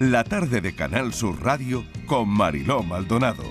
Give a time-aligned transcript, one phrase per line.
[0.00, 3.44] La tarde de Canal Sur Radio con Mariló Maldonado.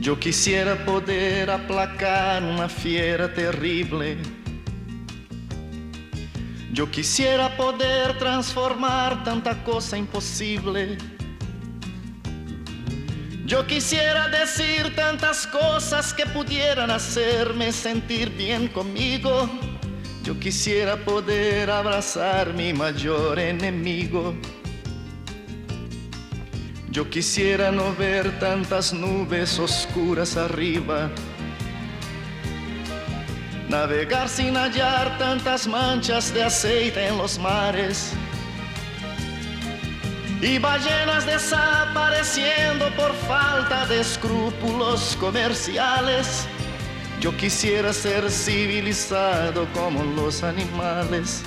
[0.00, 4.18] Yo quisiera poder aplacar una fiera terrible.
[6.72, 10.98] Yo quisiera poder transformar tanta cosa imposible.
[13.46, 19.48] Yo quisiera decir tantas cosas que pudieran hacerme sentir bien conmigo.
[20.26, 24.34] Yo quisiera poder abrazar mi mayor enemigo.
[26.90, 31.12] Yo quisiera no ver tantas nubes oscuras arriba.
[33.68, 38.12] Navegar sin hallar tantas manchas de aceite en los mares.
[40.42, 46.48] Y ballenas desapareciendo por falta de escrúpulos comerciales.
[47.20, 51.42] Yo quisiera ser civilizado como los animales.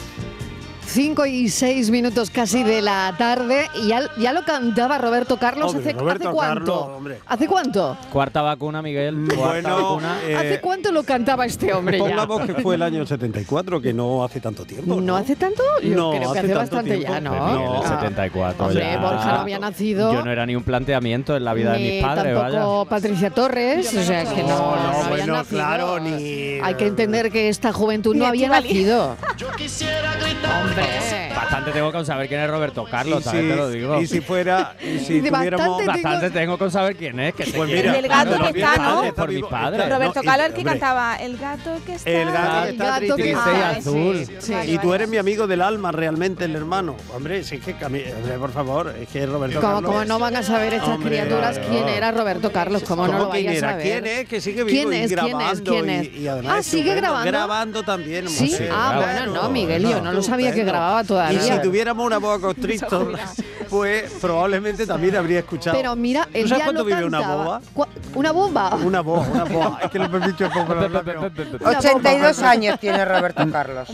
[0.90, 5.74] 5 y 6 minutos casi de la tarde y ya, ya lo cantaba Roberto Carlos
[5.76, 6.66] Hombre, hace, Roberto ¿hace cuánto?
[6.80, 7.20] Carlos, hombre.
[7.28, 7.98] ¿Hace cuánto?
[8.12, 9.28] Cuarta vacuna, Miguel.
[9.36, 10.18] Cuarta Bueno, vacuna.
[10.28, 12.04] eh, ¿Hace cuánto lo cantaba este hombre ya?
[12.06, 15.00] Pongamos que fue el año 74, que no hace tanto tiempo.
[15.00, 15.62] ¿No hace tanto?
[15.84, 17.14] Yo No, creo que hace bastante tiempo.
[17.14, 17.32] ya, ¿no?
[17.34, 17.90] Miguel, el Ah.
[18.00, 18.98] 74 Hombre, ya.
[18.98, 20.12] Borja no había nacido.
[20.14, 22.90] Yo no era ni un planteamiento en la vida de mis padres, tampoco vaya.
[22.90, 25.58] Patricia Torres, o sea que no, No, no, no habían bueno, nacido.
[25.60, 29.16] claro, ni- Hay que entender que esta juventud Ni no había nacido.
[29.38, 30.79] Yo quisiera gritar.
[31.10, 31.29] 对。
[31.40, 33.42] Bastante tengo con saber quién es Roberto Carlos, Y ¿sabes?
[33.44, 34.02] si, Te lo digo.
[34.02, 35.78] y si fuera, y si De tuviéramos...
[35.78, 37.34] bastante Bastante tengo con saber quién es.
[37.34, 37.90] Que Pues quiere.
[37.90, 39.04] mira, Y el gato no, que no, está, ¿no?
[39.04, 39.82] está Por mis padres.
[39.84, 42.10] está- Roberto Carlos, el que hombre, cantaba El gato que está.
[42.10, 43.24] El gato que El está gato triste.
[43.24, 44.18] que está- y azul.
[44.26, 44.36] sí.
[44.40, 44.52] Sí.
[44.54, 46.96] Vale, Y tú eres mi amigo del alma, realmente, el hermano.
[47.16, 49.92] Hombre, si es que, hombre, por favor, es que Roberto Como, Carlos...
[49.92, 51.72] como no van a saber estas Hombre, criaturas claro.
[51.74, 53.70] quién era Roberto Carlos, cómo no ¿Cómo lo quién vaya a era?
[53.72, 53.84] saber.
[53.86, 54.28] ¿Quién es?
[54.28, 55.08] Que sigue vivo ¿Quién y es?
[55.14, 55.30] ¿Quién es?
[55.30, 55.72] grabando.
[55.72, 56.10] ¿Quién es?
[56.48, 57.32] Ah, ¿sigue grabando?
[57.32, 58.28] Grabando también.
[58.28, 62.18] Sí, ah, bueno, no, Miguel, yo no lo sabía que grababa Y si tuviéramos una
[62.18, 63.18] boa constrictor,
[63.70, 65.76] pues probablemente también habría escuchado.
[65.78, 67.62] Pero mira, ¿Tú él sabes cuánto vive una boa?
[67.74, 67.86] Cu-
[68.16, 68.76] ¿Una bomba?
[68.76, 69.80] Una boa, una boa.
[69.84, 71.32] Es que lo he dicho un poco la radio.
[71.64, 73.88] 82 años tiene Roberto Carlos.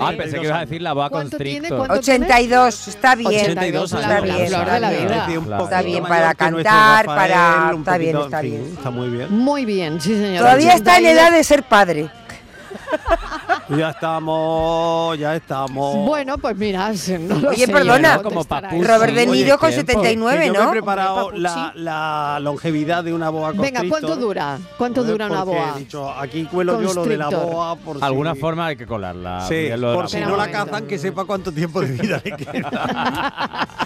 [0.00, 1.76] Ah, pensé que ibas a decir la boa constrictor.
[1.76, 2.24] ¿Cuánto tiene?
[2.26, 3.28] 82, está bien.
[3.42, 6.02] 82 está años, bien, está bien.
[6.04, 8.64] para cantar, para- está bien, está bien.
[8.76, 9.30] Está muy bien.
[9.30, 10.38] Muy bien, sí, señor.
[10.38, 11.12] Todavía está en 82.
[11.22, 12.10] edad de ser padre.
[13.70, 16.06] Ya estamos, ya estamos.
[16.06, 16.90] Bueno, pues mira,
[17.20, 18.42] no lo Oye, sé, perdona, yo como.
[18.82, 19.92] Robert De Niro con tiempo.
[19.92, 20.68] 79, que yo me ¿no?
[20.68, 23.82] he preparado la, la longevidad de una boa Venga.
[23.88, 24.58] ¿cuánto dura?
[24.78, 25.74] ¿Cuánto dura una boa?
[25.76, 28.04] he dicho, aquí cuelo yo lo de la boa por si...
[28.04, 29.46] Alguna forma hay que colarla.
[29.46, 30.28] Sí, por la si boa.
[30.28, 33.68] no la cazan, que sepa cuánto tiempo de vida le queda.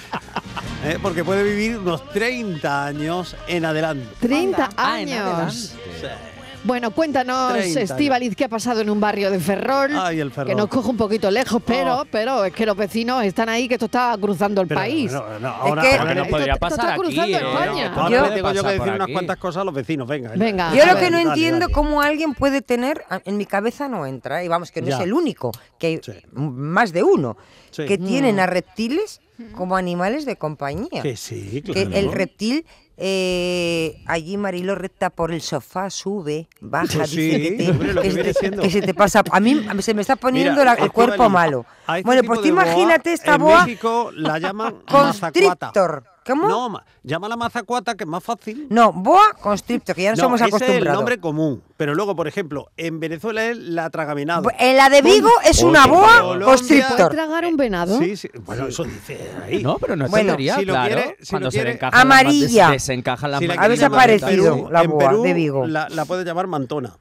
[0.84, 4.04] Eh, Porque puede vivir unos 30 años en adelante.
[4.18, 5.20] 30 Ah, en años.
[5.20, 6.31] adelante.
[6.64, 7.90] Bueno, cuéntanos, 30 años.
[7.90, 9.90] Estíbaliz, qué ha pasado en un barrio de Ferrol.
[9.96, 10.48] Ay, el Ferrol.
[10.48, 12.04] Que nos coge un poquito lejos, pero, Oh.
[12.08, 15.10] pero es que los vecinos están ahí, que esto está cruzando el Pero, país.
[15.12, 17.00] no, no, ahora, que- ahora Porque no- nos podría Esto- esto pasar está aquí.
[17.02, 17.40] cruzando ¿eh?
[17.40, 17.86] España.
[17.86, 20.06] Esto ahora puede tengo yo que decir unas cuantas cosas a los vecinos.
[20.08, 20.32] Venga.
[20.36, 20.70] Venga.
[20.74, 21.72] Yo lo ver, que no dale, entiendo dale.
[21.72, 24.98] cómo alguien puede tener, en mi cabeza no entra, y vamos, que no Ya.
[24.98, 26.12] es el único, que Sí.
[26.32, 27.36] más de uno,
[27.72, 27.86] Sí.
[27.86, 29.20] que tienen a reptiles
[29.56, 31.02] como animales de compañía.
[31.02, 31.90] Que sí, que claro.
[31.96, 32.64] el reptil
[32.96, 37.56] eh, allí Marilo recta por el sofá, sube, baja, Pues dice sí, que,
[38.02, 38.62] te, se te- siendo.
[38.62, 39.22] que se te pasa.
[39.30, 41.64] A mí se me está poniendo Mira, la- el cuerpo malo.
[41.88, 46.04] este Bueno, pues tú imagínate esta en boa México la llaman constrictor.
[46.24, 46.46] ¿Cómo?
[46.48, 48.66] No, ma- llámala mazacuata, que es más fácil.
[48.70, 50.96] No, boa constrictor, que ya nos No, hemos ese es el acostumbrado.
[50.98, 51.62] nombre común.
[51.76, 54.48] Pero luego, por ejemplo, en Venezuela es la tragaminado.
[54.58, 57.10] En la de Vigo es Oye, una boa Colombia- ¿Puede constrictor.
[57.10, 57.98] tragar un venado?
[57.98, 58.28] Sí, sí.
[58.44, 59.62] Bueno, eso dice ahí.
[59.62, 60.94] No, pero no es Bueno, tontería, si lo claro.
[60.94, 62.62] quiere- si Cuando lo se quiere- las Amarilla.
[62.66, 63.54] manos, desencajan las Si la.
[63.54, 63.72] Ha en
[64.20, 65.66] Perú- la en boa Perú de Vigo.
[65.66, 66.96] La, la puedes llamar mantona.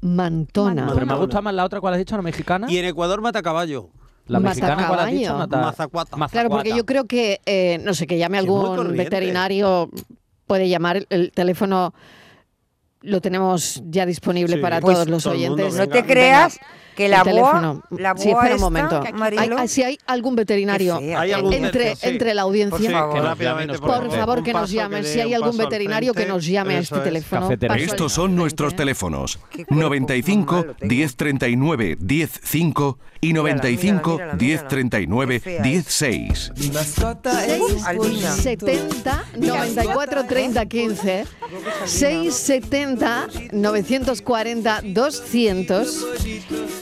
[0.00, 0.90] Mantona.
[0.94, 2.16] Pero me gusta más la otra, ¿cuál has dicho?
[2.16, 2.66] ¿La mexicana?
[2.70, 3.88] Y en Ecuador mata caballo.
[4.26, 5.32] La mexicana, ¿cuál has dicho?
[5.34, 5.38] Mazacaballo.
[5.38, 5.60] Nata?
[5.62, 6.28] Mazacuata.
[6.28, 9.90] Claro, porque yo creo que, eh, no sé, que llame algún veterinario,
[10.46, 11.94] puede llamar, el, el teléfono
[13.02, 14.60] lo tenemos ya disponible Sí.
[14.62, 15.78] para Pues todos los todo el mundo, oyentes.
[15.78, 16.58] No te creas
[16.96, 17.82] que la el boa, teléfono.
[17.90, 19.02] la boa Sí, espera un momento.
[19.38, 21.20] Hay- hay- si hay algún veterinario fea.
[21.20, 22.08] Hay algún entre, sí.
[22.08, 23.14] entre la audiencia, Por favor.
[23.14, 25.04] que nos rápidamente, llame, por favor, que nos llamen.
[25.04, 27.04] Si hay algún veterinario que nos llame a este es.
[27.04, 27.50] teléfono.
[27.76, 29.38] Estos son nuestros teléfonos.
[29.50, 30.94] Qué cuerpo 95 tan malo tengo.
[30.94, 34.36] 1039 105 y Mírala, 95 mírala, mírala, mírala.
[34.38, 35.62] 1039 Qué fea es.
[35.64, 36.52] 16.
[37.84, 38.30] Albina.
[38.32, 41.24] 670 94 30 15
[41.84, 46.06] 670 940 200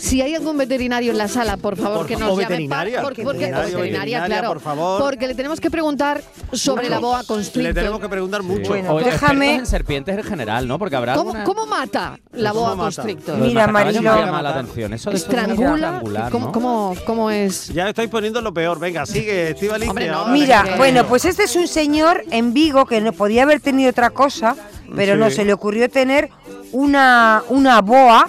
[0.05, 2.43] Si hay algún veterinario en la sala, por favor, Por que nos llame.
[2.43, 3.01] veterinaria.
[3.01, 3.81] por- porque, Veterinario, veterinaria,
[4.19, 4.49] veterinaria, claro.
[4.49, 5.01] por favor.
[5.03, 6.23] Porque le tenemos que preguntar
[6.53, 7.73] sobre la boa Le constrictor.
[7.75, 8.69] tenemos que preguntar mucho.
[8.69, 10.79] Bueno, O déjame- en serpientes en general, ¿no?
[10.79, 12.83] Porque habrá ¿Cómo, alguna- cómo mata la ¿Cómo boa mata?
[13.03, 13.39] constrictor?
[13.39, 14.03] Mira, me Marilo.
[14.03, 14.93] llama la atención.
[14.93, 15.75] Eso de ¿Estrangula?
[15.75, 16.53] estrangular, ¿Cómo, ¿no?
[16.53, 17.69] cómo, cómo es?
[17.69, 18.79] Ya estáis poniendo lo peor.
[18.79, 19.89] Venga, sigue, Estivaliz.
[19.89, 23.61] No, Mira, que- bueno, pues este es un señor en Vigo que no podía haber
[23.61, 24.55] tenido otra cosa,
[24.95, 25.19] pero Sí.
[25.19, 26.29] no se le ocurrió tener
[26.73, 28.27] una, una boa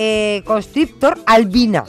[0.00, 1.84] eh, constrictor albina,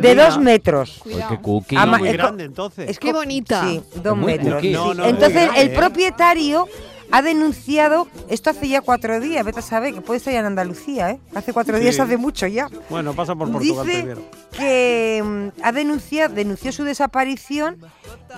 [0.00, 1.00] de dos metros.
[1.04, 1.76] Qué cookie.
[1.76, 2.90] Ama- muy eh, co- grande, entonces.
[2.90, 3.62] Es Qué co- bonita.
[3.68, 4.54] Sí, dos muy metros.
[4.54, 4.72] cookie.
[4.72, 5.74] No, no, Entonces grande, el ¿eh?
[5.76, 6.66] propietario
[7.12, 10.46] ha denunciado, esto hace ya cuatro días, vete a saber, que puede estar ya en
[10.46, 11.20] Andalucía, ¿eh?
[11.34, 11.82] Hace cuatro Sí.
[11.82, 12.68] días, hace mucho ya.
[12.90, 14.22] Bueno, pasa por Portugal Dice primero.
[14.56, 17.78] que mm, ha denunciado, denunció su desaparición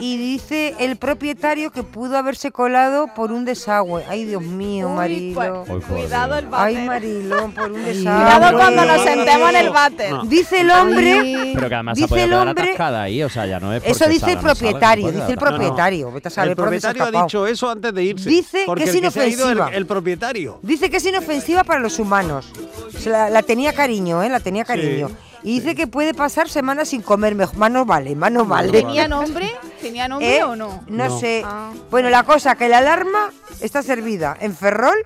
[0.01, 4.05] y dice el propietario que pudo haberse colado por un desagüe.
[4.09, 5.35] Ay, Dios mío, Uy, Marilo.
[5.35, 6.87] pues, Ay, por cuidado el Ay, váter.
[6.87, 8.03] Marilo, por un desagüe.
[8.25, 9.15] Cuidado cuando nos Ay.
[9.15, 10.11] sentemos en el váter.
[10.13, 10.25] No.
[10.25, 11.53] Dice el hombre, Ay.
[11.55, 13.83] Pero que además se dice el quedar hombre, atascada ahí, o sea, ya no es
[13.85, 16.13] eso dice el propietario, dice el propietario.
[16.13, 18.29] Vete a saber El propietario ha dicho eso antes de irse.
[18.29, 19.77] Dice porque que es el que se ha ido es el, inofensiva.
[19.77, 20.59] el propietario.
[20.63, 22.53] Dice que es inofensiva para los humanos.
[22.99, 24.29] Se la, la tenía cariño, ¿eh?
[24.29, 25.11] La tenía cariño.
[25.45, 27.35] Y dice que puede pasar semanas sin comer.
[27.37, 28.73] mejor- Más no vale, más no vale.
[28.73, 29.49] ¿Tenía nombre?
[29.81, 30.43] ¿Tenía nombre ¿Eh?
[30.43, 30.83] o no?
[30.89, 31.21] No, No.
[31.21, 31.43] sé.
[31.47, 31.71] Ah.
[31.91, 34.97] Bueno, la cosa que la alarma está servida en Ferrol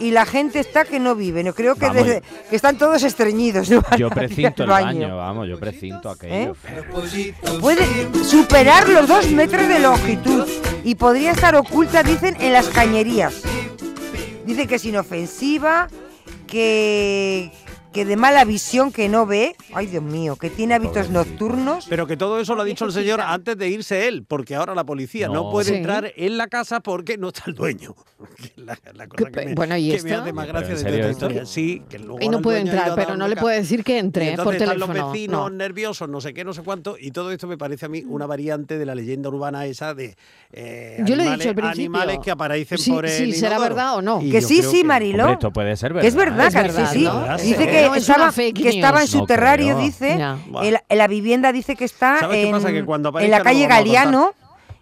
[0.00, 1.42] y la gente está que no vive.
[1.44, 2.04] No creo que, Vamos.
[2.06, 3.70] desde- que están todos estreñidos.
[3.70, 6.56] no Yo precinto el baño, vamos, yo precinto aquello.
[6.68, 7.34] ¿Eh?
[7.60, 7.84] Puede
[8.24, 10.48] superar los dos metros de longitud
[10.84, 13.34] y podría estar oculta, dicen, en las cañerías.
[14.44, 15.86] Dice que es inofensiva,
[16.48, 17.50] que,
[17.92, 19.54] que de mala visión, que no ve.
[19.74, 21.86] Ay, Dios mío, que tiene hábitos nocturnos.
[21.88, 24.74] Pero que todo eso lo ha dicho el señor antes de irse él, porque ahora
[24.74, 25.50] la policía no, No.
[25.50, 25.74] puede Sí.
[25.76, 27.94] entrar en la casa porque no está el dueño.
[28.36, 30.08] Que es la, la cosa ¿Qué que me, bueno, ¿y que esto?
[30.08, 31.44] me hace más gracia ¿en de toda historia.
[31.44, 34.36] Sí, que luego Y no puede entrar, pero no le puede decir que entre ¿eh?
[34.36, 34.94] por entonces están teléfono.
[35.00, 35.56] los vecinos no.
[35.56, 38.26] nerviosos, no sé qué, no sé cuánto, y todo esto me parece a mí una
[38.26, 40.16] variante de la leyenda urbana esa de
[40.52, 41.80] eh, Yo lo he animales, dicho al principio.
[41.82, 44.22] animales que aparecen Sí, por el sí, será verdad o no.
[44.22, 45.24] Y Que sí, sí, que- Marilo.
[45.24, 46.02] Hombre, esto puede ser verdad.
[46.02, 46.98] Que es verdad, Es que verdad, sí,
[47.40, 47.48] sí.
[47.48, 47.68] Dice Sí.
[47.84, 49.84] Que, No estaba, que estaba en su No terrario, creo.
[49.86, 50.12] dice.
[50.12, 52.70] En, la- en la vivienda dice que está ¿Sabes qué en, pasa?
[52.72, 53.66] Que cuando en aparezca la calle.
[53.66, 54.34] Galeano,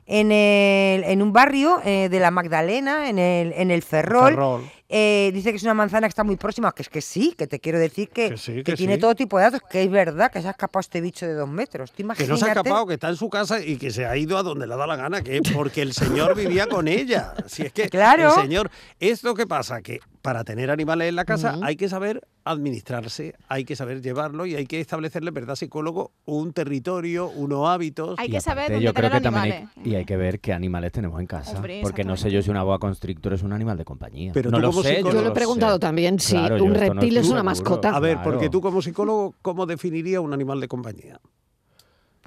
[0.06, 4.30] en, el, en un barrio eh, de la Magdalena, en el, en el Ferrol.
[4.30, 4.70] Ferrol.
[4.92, 7.46] Eh, dice que es una manzana que está muy próxima, que es que sí, que
[7.46, 9.00] te quiero decir que, Que sí, que que tiene sí.
[9.00, 11.48] todo tipo de datos, que es verdad que se ha escapado este bicho de dos
[11.48, 11.92] metros.
[11.92, 14.16] ¿Te Que no se ha escapado, que está en su casa y que se ha
[14.16, 17.34] ido a donde le da la gana, que porque el señor vivía con ella.
[17.46, 18.34] Si es que Claro.
[18.34, 18.68] el señor,
[18.98, 23.64] esto que pasa, que para tener animales en la casa hay que saber administrarse, hay
[23.64, 26.12] que saber llevarlo y hay que establecerle, ¿verdad, psicólogo?
[26.24, 28.18] Un territorio, unos hábitos.
[28.18, 30.52] Hay Y que saber dónde yo creo que también hay, y hay que ver qué
[30.52, 31.56] animales tenemos en casa.
[31.56, 34.32] Hombre, porque no sé yo si una boa constrictor es un animal de compañía.
[34.34, 34.98] Pero no tú lo como sé.
[34.98, 35.34] psicólogo- Yo lo he sé.
[35.34, 36.36] preguntado también, sí.
[36.36, 37.44] Claro, yo un no reptil es una seguro.
[37.44, 37.90] mascota.
[37.90, 38.30] A ver, Claro.
[38.32, 41.20] porque tú como psicólogo, ¿cómo definirías un animal de compañía?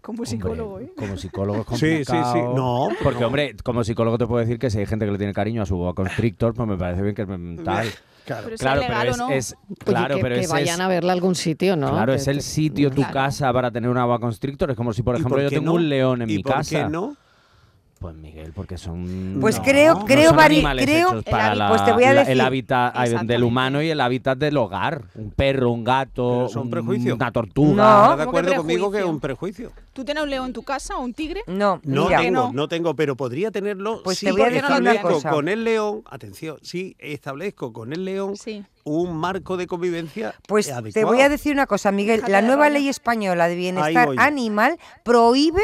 [0.01, 0.91] Como Hombre, psicólogo, ¿eh?
[0.97, 2.11] Como psicólogo es Sí, sí, sí.
[2.11, 2.55] complicado.
[2.55, 3.27] No, Porque, no.
[3.27, 5.65] hombre, como psicólogo te puedo decir que si hay gente que le tiene cariño a
[5.65, 7.87] su boa constrictor, pues me parece bien que mm, tal.
[8.25, 8.43] Claro.
[8.45, 9.29] Pero Claro, es legal pero o es, no.
[9.31, 11.89] es- Oye, claro, que, pero que ese vayan es, a verla a algún sitio, ¿no?
[11.91, 13.13] claro, es el sitio, tu Claro.
[13.13, 14.71] casa para tener una boa constrictor.
[14.71, 15.73] Es como si, por ¿Y ejemplo, yo tengo no?
[15.73, 16.83] un león en ¿Y mi por casa.
[16.85, 17.17] qué no?
[18.03, 19.37] Pues Miguel, porque son.
[19.39, 21.91] Pues no, creo- no creo, son animales creo- hechos El para hábito- la- Pues te
[21.93, 25.05] voy a la- decir- el hábitat ay, del humano y el hábitat del hogar.
[25.15, 27.15] Un perro, un gato, Pero son un- prejuicios.
[27.15, 27.75] una tortuga.
[27.81, 28.01] No.
[28.03, 29.71] ¿Estás de ¿Cómo que acuerdo conmigo que es un prejuicio?
[29.93, 31.43] ¿Tú tienes un león en tu casa o un tigre?
[31.47, 32.51] No, No mira, tengo, no.
[32.51, 32.67] no.
[32.67, 35.29] tengo, pero podría tenerlo Pues si te voy a decir una establezco cosa.
[35.29, 38.65] con el león, atención, si establezco con el león Sí.
[38.83, 42.17] un marco de convivencia Pues te voy a decir una cosa, Miguel.
[42.17, 45.61] Déjate La nueva ley española de bienestar animal prohíbe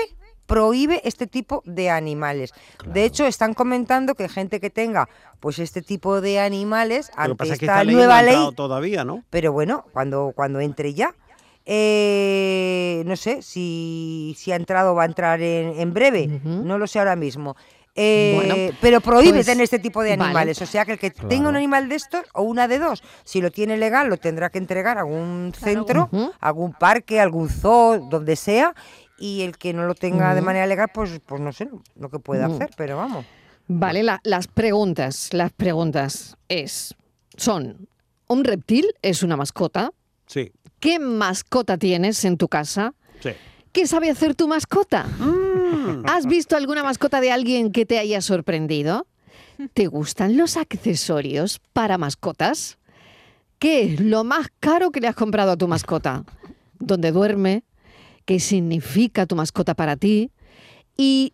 [0.49, 2.53] prohíbe este tipo de animales.
[2.85, 5.07] De hecho, están comentando que gente que tenga
[5.39, 8.49] pues este tipo de animales que ante pasa es que esta ley no nueva ley,
[8.55, 9.23] todavía, ¿no?
[9.29, 11.13] pero bueno, cuando cuando entre ya
[11.65, 16.77] eh, no sé si, si ha entrado o va a entrar en, en breve, no
[16.77, 17.55] lo sé ahora mismo.
[17.95, 20.23] Eh, Bueno, pero prohíbe pues, tener este tipo de vale.
[20.23, 20.61] animales.
[20.61, 23.41] O sea que el que tenga un animal de estos, o una de dos, si
[23.41, 28.35] lo tiene legal, lo tendrá que entregar a algún centro, algún parque, algún zoo, donde
[28.35, 28.73] sea.
[29.19, 32.19] Y el que no lo tenga de manera legal, pues, pues no sé lo que
[32.19, 33.25] puede hacer, pero vamos.
[33.67, 36.95] Vale, la- las preguntas, las preguntas es,
[37.37, 37.87] son,
[38.27, 39.91] ¿un reptil es una mascota?
[40.25, 42.93] Sí, ¿Qué mascota tienes en tu casa?
[43.19, 43.31] sí.
[43.71, 45.03] ¿Qué sabe hacer tu mascota?
[45.03, 46.03] Mm.
[46.07, 49.05] ¿Has visto alguna mascota de alguien que te haya sorprendido?
[49.73, 52.79] ¿Te gustan los accesorios para mascotas?
[53.59, 56.23] ¿Qué es lo más caro que le has comprado a tu mascota?
[56.79, 57.63] ¿Dónde duerme?
[58.29, 60.29] ¿Qué significa tu mascota para ti?
[60.95, 61.33] Y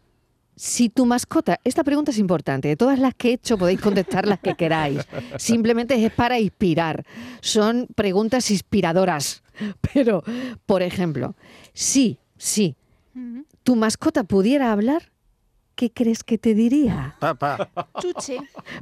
[0.55, 4.25] si tu mascota, esta pregunta es importante, de todas las que he hecho podéis contestar
[4.25, 5.01] las que queráis.
[5.37, 7.05] Simplemente es para inspirar.
[7.41, 9.43] Son preguntas inspiradoras.
[9.93, 10.23] Pero,
[10.65, 11.35] por ejemplo,
[11.73, 12.77] si, si
[13.63, 15.11] tu mascota pudiera hablar,
[15.75, 17.15] ¿qué crees que te diría?
[17.19, 18.37] Papá, Chuche.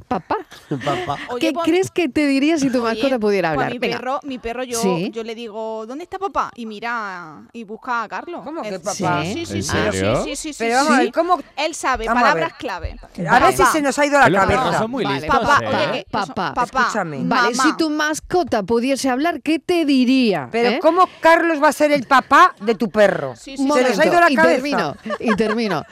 [0.08, 0.36] Papá,
[0.68, 1.18] papá.
[1.30, 3.72] Oye, ¿qué pues- crees que te diría si tu Oye, mascota pudiera pues hablar?
[3.72, 3.96] mi Venga.
[3.98, 5.10] perro, mi perro yo, Sí.
[5.12, 6.50] yo le digo, ¿dónde está papá?
[6.54, 8.42] Y mira y busca a Carlos.
[8.44, 8.94] ¿Cómo que Eh, papá?
[9.24, 10.16] Sí, sí, ¿En sí, serio?
[10.24, 11.38] sí, sí, sí, sí, Pero vamos a ver, ¿cómo?
[11.56, 12.58] Él sabe, Vamos a palabras ver.
[12.58, 12.96] clave.
[13.28, 14.78] A ver si se nos ha ido la cabeza.
[14.78, 15.40] son muy Vale, listos.
[15.40, 15.68] papá, ¿eh?
[15.68, 17.18] oye, que- Papá, papá, escúchame.
[17.24, 17.62] Vale, mamá.
[17.70, 20.48] si tu mascota pudiese hablar, ¿qué te diría?
[20.52, 20.78] Pero ¿Eh?
[20.80, 23.34] ¿cómo Carlos va a ser el papá de tu perro?
[23.36, 24.52] Sí, Un sí, Se momento, nos ha ido la y cabeza.
[24.54, 25.82] termino, y termino.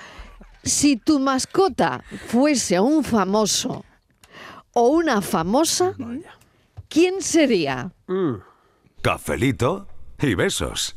[0.63, 3.85] Si tu mascota fuese un famoso
[4.73, 5.95] o una famosa,
[6.89, 7.93] ¿quién sería?
[9.03, 9.89] Cafelito
[10.21, 10.97] y besos.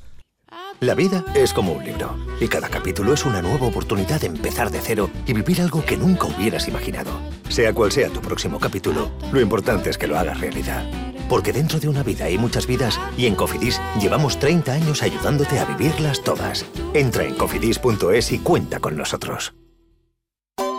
[0.82, 4.70] La vida es como un libro y cada capítulo es una nueva oportunidad de empezar
[4.70, 7.12] de cero y vivir algo que nunca hubieras imaginado.
[7.50, 10.86] Sea cual sea tu próximo capítulo, lo importante es que lo hagas realidad.
[11.30, 15.60] Porque dentro de una vida hay muchas vidas y en Cofidis llevamos 30 años ayudándote
[15.60, 16.66] a vivirlas todas.
[16.94, 19.54] Entra en cofidis.es y cuenta con nosotros.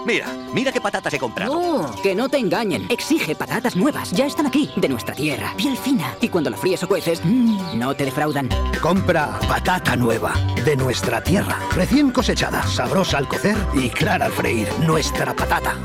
[0.07, 1.53] Mira, mira qué patatas he comprado.
[1.53, 2.87] No, que no te engañen.
[2.89, 4.13] Exige patatas nuevas.
[4.13, 5.53] Ya están aquí, de nuestra tierra.
[5.57, 6.15] Piel fina.
[6.21, 8.49] Y cuando la fríes o cueces, mmm, no te defraudan.
[8.81, 10.33] Compra patata nueva,
[10.65, 14.69] de nuestra tierra, recién cosechada, sabrosa al cocer y clara al freír.
[14.79, 15.77] Nuestra patata.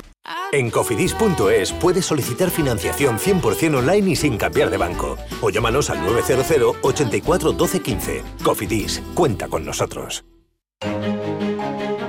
[0.51, 5.17] En cofidis.es puedes solicitar financiación 100% online y sin cambiar de banco.
[5.41, 8.23] O llámanos al 900 84 12 15.
[8.43, 10.23] Cofidis, cuenta con nosotros.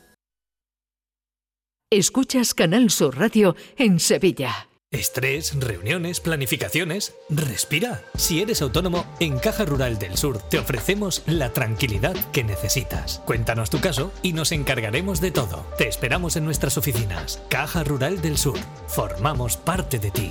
[1.91, 4.69] Escuchas Canal Sur Radio en Sevilla.
[4.91, 7.15] Estrés, reuniones, planificaciones.
[7.31, 8.03] Respira.
[8.15, 13.23] Si eres autónomo, en Caja Rural del Sur te ofrecemos la tranquilidad que necesitas.
[13.25, 15.65] Cuéntanos tu caso y nos encargaremos de todo.
[15.79, 17.43] Te esperamos en nuestras oficinas.
[17.49, 18.59] Caja Rural del Sur.
[18.87, 20.31] Formamos parte de ti.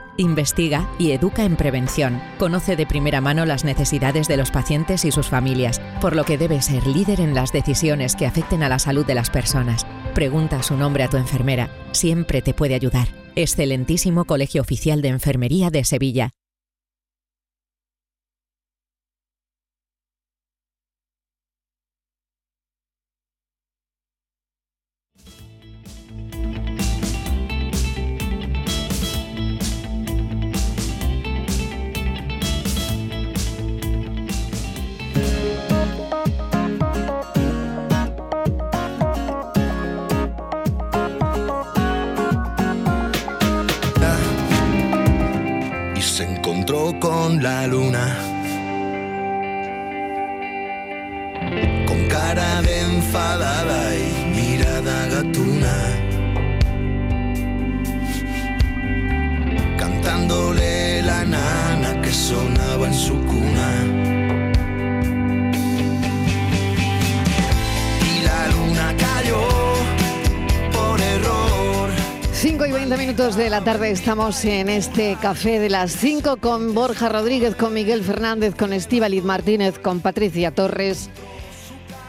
[0.17, 2.21] investiga y educa en prevención.
[2.37, 6.37] Conoce de primera mano las necesidades de los pacientes y sus familias, por lo que
[6.37, 9.85] debe ser líder en las decisiones que afecten a la salud de las personas.
[10.13, 13.07] Pregunta su nombre a tu enfermera, siempre te puede ayudar.
[13.35, 16.31] Excelentísimo Colegio Oficial de Enfermería de Sevilla.
[46.21, 48.15] Se encontró con la luna.
[51.87, 54.20] Con cara de enfadada y
[72.91, 76.73] 5 y 20 minutos de la tarde estamos en este café de las 5 con
[76.73, 81.09] Borja Rodríguez, con Miguel Fernández, con Estíbaliz Martínez, con Patricia Torres.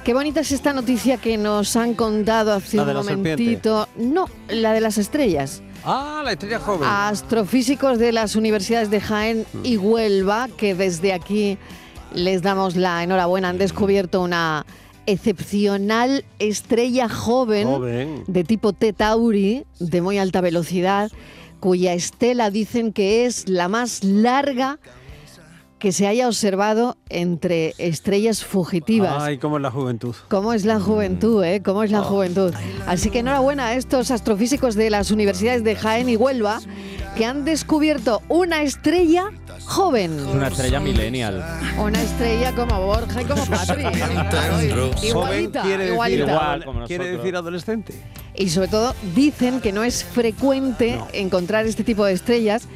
[0.03, 3.37] Qué bonita es esta noticia que nos han contado hace ¿La un serpiente?
[3.37, 3.89] momentito.
[3.97, 5.63] No, la de las estrellas.
[5.85, 6.89] Ah, la estrella joven.
[6.91, 11.59] Astrofísicos de las universidades de Jaén y Huelva, que desde aquí
[12.13, 14.67] les damos la enhorabuena, han descubierto una
[15.07, 18.25] excepcional estrella joven, Joven.
[18.27, 21.11] de tipo T Tauri, de muy alta velocidad,
[21.61, 24.79] cuya estela dicen que es la más larga
[25.83, 29.21] que se haya observado entre estrellas fugitivas.
[29.21, 30.15] Ay, cómo es la juventud.
[30.29, 31.61] ¿Cómo es la juventud, eh?
[31.61, 32.55] ¿Cómo es la juventud?
[32.87, 36.61] Así que enhorabuena a estos astrofísicos de las universidades de Jaén y Huelva
[37.17, 39.33] que han descubierto una estrella
[39.65, 40.25] joven.
[40.25, 41.45] Una estrella millennial.
[41.77, 43.83] Una estrella como Borja y como Patri.
[44.63, 46.33] Joven Igualita, quiere decir, igualita.
[46.33, 47.95] igual, como quiere decir adolescente.
[48.37, 52.69] Y sobre todo dicen que no es frecuente encontrar este tipo de estrellas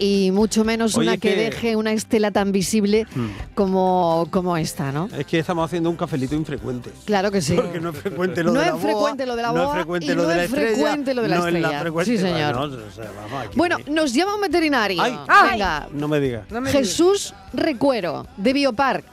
[0.00, 3.06] y mucho menos Oye, una que, que- deje una estela tan visible
[3.54, 5.08] como, como esta, ¿no?
[5.16, 6.90] Es que estamos haciendo un cafelito infrecuente.
[7.04, 7.54] Claro que sí.
[7.54, 9.66] Porque no es frecuente lo No de la es frecuente lo de la no boa
[9.66, 12.04] es frecuente y lo no de la es frecuente lo de la no estrella.
[12.04, 12.56] Sí, señor.
[12.56, 15.02] Bueno, o sea, vamos, aquí- Bueno, nos llama un veterinario.
[15.02, 15.18] Ay.
[15.52, 15.88] Venga.
[15.92, 16.44] no me digas.
[16.72, 19.04] Jesús Recuero, de Biopark.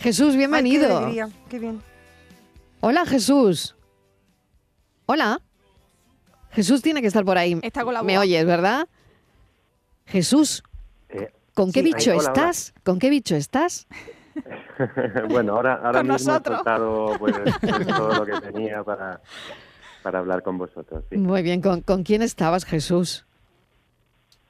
[0.00, 0.98] Jesús, Ay, qué bienvenido.
[0.98, 1.80] alegría, qué bien.
[2.80, 3.74] Hola, Jesús.
[5.06, 5.40] Hola.
[6.52, 7.58] Jesús tiene que estar por ahí.
[7.62, 8.22] Está con la Me boa.
[8.22, 8.86] oyes, ¿verdad?
[10.06, 10.62] Jesús,
[11.08, 12.40] Eh, ¿con qué sí, bicho ahí- hola, hola.
[12.50, 12.74] estás?
[12.84, 13.86] ¿Con qué bicho estás?
[15.30, 16.54] bueno, ahora, ahora mismo nosotros.
[16.54, 17.34] he soltado pues,
[17.96, 19.20] todo lo que tenía para,
[20.02, 21.04] para hablar con vosotros.
[21.10, 21.16] sí.
[21.16, 23.24] Muy bien, ¿con, con quién estabas, Jesús?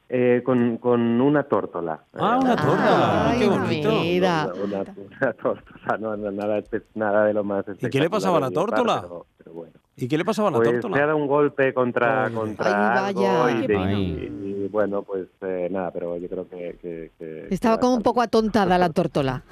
[0.08, 2.04] Eh, con, con una tórtola.
[2.14, 3.30] Ah, una tórtola.
[3.30, 3.90] Ay, qué bonito.
[3.90, 4.52] mira.
[4.54, 6.62] Una, una- una tórtola, no, no, nada,
[6.94, 9.00] nada de lo más ¿Y qué le pasaba a la tórtola?
[9.38, 9.75] Pero bueno.
[9.98, 10.96] ¿Y qué le pasaba a la Pues tórtola?
[10.96, 13.92] se ha dado un golpe contra, Ay, contra Ay, algo y, Qué de- pena.
[13.94, 16.76] y- y, bueno, pues eh, nada, pero yo creo que...
[16.82, 19.42] que- que- Estaba que como un poco atontada la tórtola.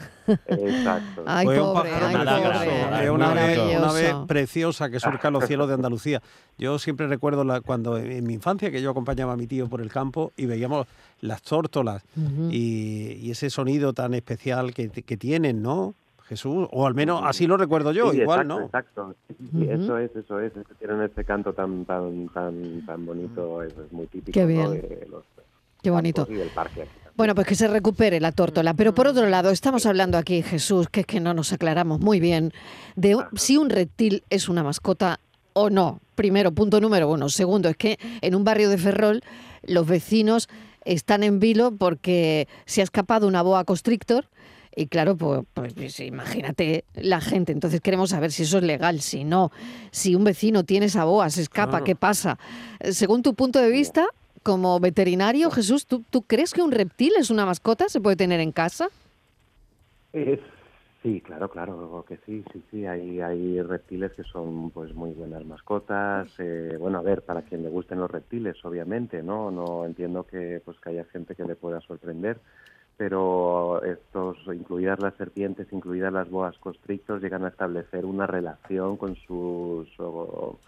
[0.46, 1.22] Exacto.
[1.26, 3.04] Ay, Fue un pobre, pájaro nada pobre.
[3.04, 6.20] es una ave, una ave preciosa que surca los cielos de Andalucía.
[6.58, 9.80] Yo siempre recuerdo la- cuando en mi infancia que yo acompañaba a mi tío por
[9.80, 10.86] el campo y veíamos
[11.20, 12.48] las tórtolas Ujú.
[12.50, 15.94] y, y ese sonido tan especial que, que tienen, ¿no?
[16.28, 18.64] Jesús, o al menos así lo recuerdo yo, Sí, igual, exacto, ¿no?
[18.66, 19.14] Exacto,
[19.75, 24.07] eso es, eso es, tienen este canto tan tan tan tan bonito, eso es muy
[24.07, 24.47] típico Qué ¿no?
[24.47, 24.71] bien.
[24.73, 25.25] de los
[25.83, 26.26] Qué bonito.
[26.31, 26.83] y del parque.
[26.83, 26.90] aquí.
[27.14, 28.73] Bueno, pues que se recupere la tórtola.
[28.75, 32.21] Pero por otro lado, estamos hablando aquí, Jesús, que es que no nos aclaramos muy
[32.21, 32.52] bien
[32.97, 35.21] de si un reptil es una mascota
[35.52, 36.00] o no.
[36.14, 37.28] Primero, punto número uno.
[37.28, 39.21] Segundo, es que en un barrio de Ferrol
[39.63, 40.49] los vecinos
[40.84, 44.26] están en vilo porque se ha escapado una boa constrictor.
[44.76, 47.52] Y claro, pues, pues, imagínate la gente.
[47.52, 49.50] Entonces queremos saber si eso es legal, si no.
[49.93, 51.84] Si un vecino tiene esa boa, se escapa, Claro.
[51.84, 52.39] ¿qué pasa?
[52.80, 54.06] Eh, Según tu punto de vista,
[54.43, 57.89] como veterinario, Jesús, ¿tú, ¿tú crees que un reptil es una mascota?
[57.89, 58.89] ¿Se puede tener en casa?
[60.13, 60.41] Es-
[61.02, 62.87] sí, claro, claro que sí, sí, sí.
[62.87, 66.28] Hay, hay reptiles que son pues muy buenas mascotas.
[66.39, 69.50] eh, bueno, a ver, para quien le gusten los reptiles, obviamente, ¿no?
[69.50, 72.41] No entiendo que pues que haya gente que le pueda sorprender,
[72.97, 79.17] pero estos, incluidas las serpientes, incluidas las boas constrictos, llegan a establecer una relación con
[79.17, 80.59] sus o-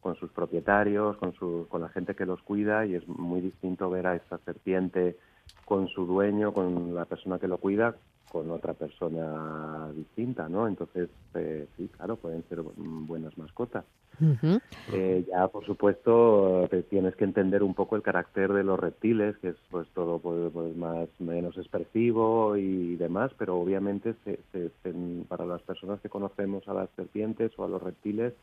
[0.00, 3.90] con sus propietarios, con su, con la gente que los cuida y es muy distinto
[3.90, 5.16] ver a esta serpiente
[5.64, 7.96] con su dueño, con la persona que lo cuida,
[8.28, 10.68] con otra persona distinta, ¿no?
[10.68, 13.84] Entonces, eh, sí, claro, pueden ser mm, buenas mascotas.
[14.92, 19.36] Eh, ya, por supuesto, te tienes que entender un poco el carácter de los reptiles,
[19.38, 24.70] que es pues todo pues, pues, más menos expresivo y demás, pero obviamente se- se-
[24.82, 28.34] se- para las personas que conocemos a las serpientes o a los reptiles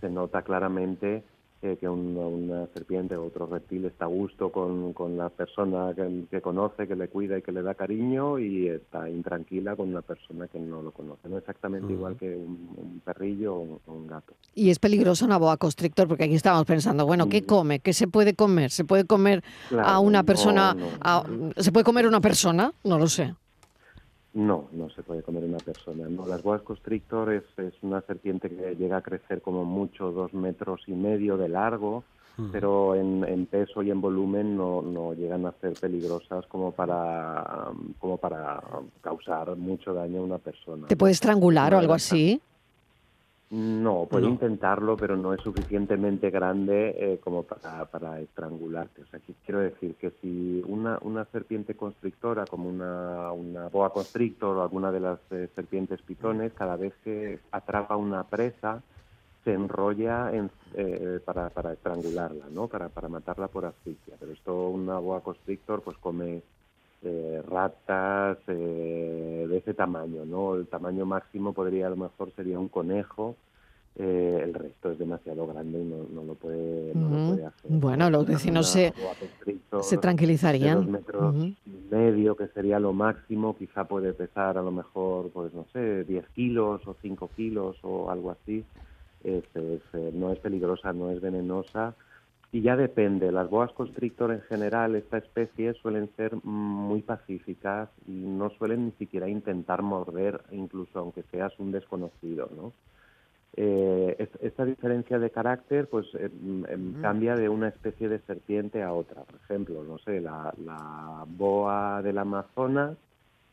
[0.00, 1.24] se nota claramente
[1.62, 5.92] eh, que una, una serpiente o otro reptil está a gusto con, con la persona
[5.94, 9.88] que, que conoce, que le cuida y que le da cariño y está intranquila con
[9.88, 11.28] una persona que no lo conoce.
[11.28, 14.34] No exactamente igual que un, un perrillo o un, un gato.
[14.54, 17.80] Y es peligrosa una boa constrictor, porque aquí estamos pensando, bueno, ¿qué come?
[17.80, 18.70] ¿Qué se puede comer?
[18.70, 19.42] ¿Se puede comer
[19.76, 20.74] a una no, persona?
[20.74, 20.86] no.
[21.00, 21.24] a-
[21.56, 22.72] ¿Se puede comer una persona?
[22.84, 23.34] No lo sé.
[24.38, 26.08] No, no se puede comer una persona.
[26.08, 30.32] No, las boas constrictor es, es una serpiente que llega a crecer como mucho dos
[30.32, 32.04] metros y medio de largo,
[32.52, 37.72] pero en, en peso y en volumen no, no llegan a ser peligrosas como para
[37.98, 38.62] como para
[39.00, 40.86] causar mucho daño a una persona.
[40.86, 42.40] ¿Te puede estrangular o algo así?
[43.50, 44.32] No, puede No.
[44.32, 49.02] intentarlo, pero no es suficientemente grande eh, como para, para estrangularte.
[49.02, 53.90] O sea, que quiero decir que si una, una serpiente constrictora, como una, una boa
[53.92, 58.82] constrictor o alguna de las eh, serpientes pitones, cada vez que atrapa una presa,
[59.44, 62.68] se enrolla en, eh, para, para estrangularla, ¿no?
[62.68, 64.16] Para, para matarla por asfixia.
[64.18, 66.42] Pero esto, una boa constrictor, pues come
[67.02, 70.54] eh, ratas eh, de ese tamaño, ¿no?
[70.56, 73.36] El tamaño máximo podría, a lo mejor, sería un conejo.
[74.00, 77.70] eh, el resto es demasiado grande y no, no lo puede, no lo puede hacer.
[77.80, 78.92] Bueno, los vecinos se,
[79.82, 80.74] se tranquilizarían.
[80.78, 81.34] dos metros
[81.66, 86.04] y medio, que sería lo máximo, quizá puede pesar a lo mejor, pues no sé,
[86.04, 88.64] 10 kilos o 5 kilos o algo así.
[89.24, 91.94] Es- es, eh, no es peligrosa, no es venenosa.
[92.50, 98.12] Y ya depende, las boas constrictor en general, esta especie, suelen ser muy pacíficas y
[98.12, 102.72] no suelen ni siquiera intentar morder, incluso aunque seas un desconocido, ¿no?
[103.56, 106.30] Eh, es- esta diferencia de carácter pues eh,
[106.68, 109.24] em, cambia de una especie de serpiente a otra.
[109.24, 112.96] Por ejemplo, no sé, la, la boa del Amazonas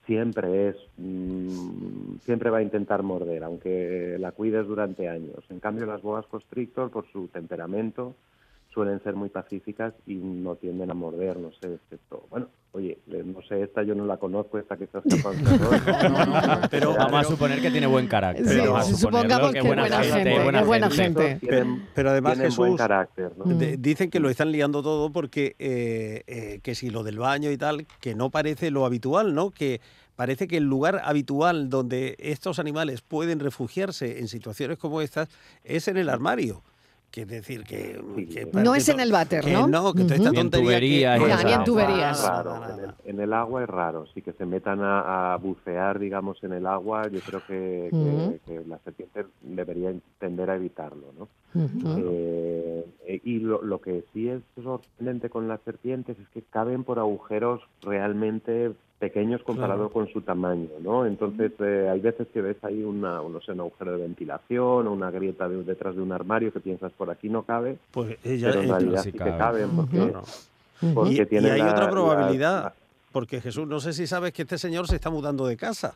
[0.06, 5.44] siempre es mm, siempre va a intentar morder, aunque la cuides durante años.
[5.50, 8.16] En cambio, las boas constrictor, por su temperamento,
[8.76, 13.24] suelen ser muy pacíficas y no tienden a morder, no sé, excepto, bueno, oye, eh,
[13.26, 15.50] no sé, esta yo no la conozco, esta que está escapando.
[16.70, 18.48] Pero vamos a suponer que tiene buen carácter.
[18.48, 21.22] Sí, vamos a supongamos que que buena buena gente, gente, buena buena gente.
[21.30, 21.48] gente.
[21.48, 23.46] Pero, pero además Jesús, buen carácter, ¿no?
[23.46, 27.52] de- dicen que lo están liando todo porque eh, eh, que si lo del baño
[27.52, 29.52] y tal, que no parece lo habitual, ¿no?
[29.52, 29.80] Que
[30.18, 35.30] parece que el lugar habitual donde estos animales pueden refugiarse en situaciones como estas
[35.64, 36.62] es en el armario.
[37.15, 37.97] Que es decir, que...
[38.30, 39.67] que No es en el váter, que ¿no?
[39.67, 42.21] no, que toda Ni en tontería que- ni en tuberías.
[42.21, 45.97] Raro, en el, en el agua es raro, sí que se metan a, a bucear,
[45.97, 48.39] digamos, en el agua, yo creo que, que- Ujú.
[48.45, 51.30] que la serpiente debería tender a evitarlo, ¿no?
[51.97, 56.84] Eh, eh, y lo, lo que sí es sorprendente con las serpientes es que caben
[56.84, 59.94] por agujeros realmente pequeños comparado Claro.
[59.94, 61.06] con su tamaño, ¿no?
[61.06, 64.92] Entonces eh, hay veces que ves ahí una, no sé, un agujero de ventilación o
[64.94, 68.48] una grieta de- detrás de un armario que piensas por aquí no cabe, Pues ella,
[68.50, 69.32] pero en eh, realidad sí sí, cabe.
[69.32, 70.14] que caben porque,
[70.82, 72.74] Y, hay la- otra la- probabilidad, la-
[73.12, 75.96] porque Jesús, no sé si sabes que este señor se está mudando de casa.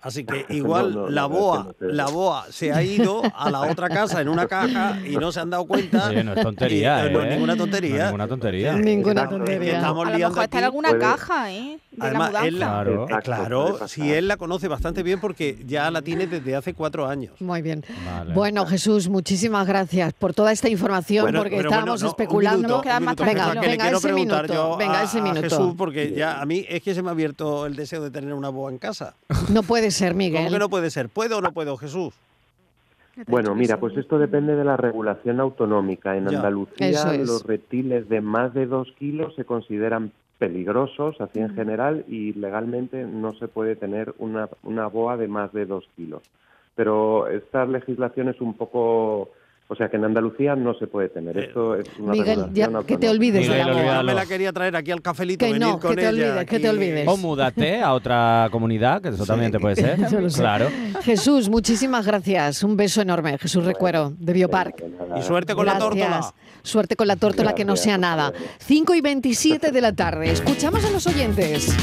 [0.00, 1.96] Así que igual no, la no, boa, es que no sé.
[1.96, 5.40] la boa se ha ido a la otra casa en una caja y no se
[5.40, 6.08] han dado cuenta.
[6.08, 7.30] Oye, no es tontería, Y, no es ¿eh?
[7.30, 7.96] ninguna No tontería.
[7.98, 8.72] es ninguna tontería.
[8.74, 9.76] Ninguna tontería.
[9.76, 11.78] estamos A lo liando mejor está en alguna puede- caja, ¿eh?
[11.90, 12.68] De Además, la él mudanza.
[12.76, 13.00] la- Claro.
[13.00, 16.72] eh, Exacto, claro, si él la conoce bastante bien porque ya la tiene desde hace
[16.74, 17.32] cuatro años.
[17.40, 17.84] Muy bien.
[18.06, 18.34] Vale.
[18.34, 22.58] Bueno, Jesús, muchísimas gracias por toda esta información, Bueno, porque estábamos bueno, especulando.
[22.68, 25.42] minuto, minuto, venga, que venga, ese minuto, venga, ese minuto.
[25.42, 28.32] Jesús, porque ya a mí es que se me ha abierto el deseo de tener
[28.32, 29.14] una boa en casa.
[29.48, 30.42] No puede ser, Miguel.
[30.44, 31.08] ¿Cómo que no puede ser?
[31.08, 32.14] ¿Puedo o no puedo, Jesús?
[33.26, 36.16] Bueno, mira, pues esto depende de la regulación autonómica.
[36.16, 36.36] En Ya.
[36.38, 37.26] Andalucía es.
[37.26, 43.02] los reptiles de más de dos kilos se consideran peligrosos, así en general, y legalmente
[43.04, 46.22] no se puede tener una, una boa de más de dos kilos.
[46.76, 49.30] Pero esta legislación es un poco...
[49.70, 51.36] O sea, que en Andalucía no se puede tener.
[51.36, 54.02] Esto es una Miguel, ya, que te olvides de Miguel, la olvídalo.
[54.02, 56.10] No me la quería traer aquí al cafelito, Que venir no, con que te ella
[56.10, 57.06] olvides, que te olvides.
[57.06, 59.98] O múdate a otra comunidad, que eso también te puede ser.
[60.10, 60.40] Yo lo sé.
[60.40, 60.68] Claro.
[61.02, 62.62] Jesús, muchísimas gracias.
[62.62, 63.36] Un beso enorme.
[63.36, 64.82] Jesús Recuero, de Biopark.
[65.18, 65.90] Y suerte con la Gracias.
[66.08, 66.34] tórtola.
[66.62, 68.32] Suerte con la tórtola, que no sea nada.
[68.60, 70.30] 5 y 27 de la tarde.
[70.30, 71.76] Escuchamos a los oyentes.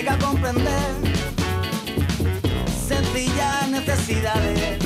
[0.00, 0.72] Que llegué a comprender
[2.88, 4.78] sencillas necesidades.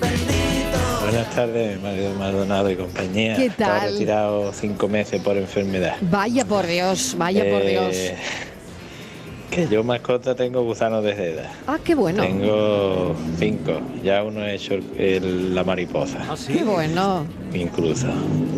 [0.00, 0.78] Bendito.
[1.02, 3.36] Buenas tardes, Mario Maldonado y compañía.
[3.36, 3.92] ¿Qué Estaba tal?
[3.92, 5.96] retirado cinco meses por enfermedad.
[6.02, 7.96] Vaya por Dios, vaya por Eh, Dios.
[9.50, 11.50] Que yo mascota tengo gusanos de seda.
[11.66, 12.22] Ah, qué bueno.
[12.22, 13.80] Tengo cinco.
[14.04, 16.52] Ya uno he hecho el- la mariposa, Ah, sí.
[16.52, 17.26] Qué bueno.
[17.54, 18.08] incluso.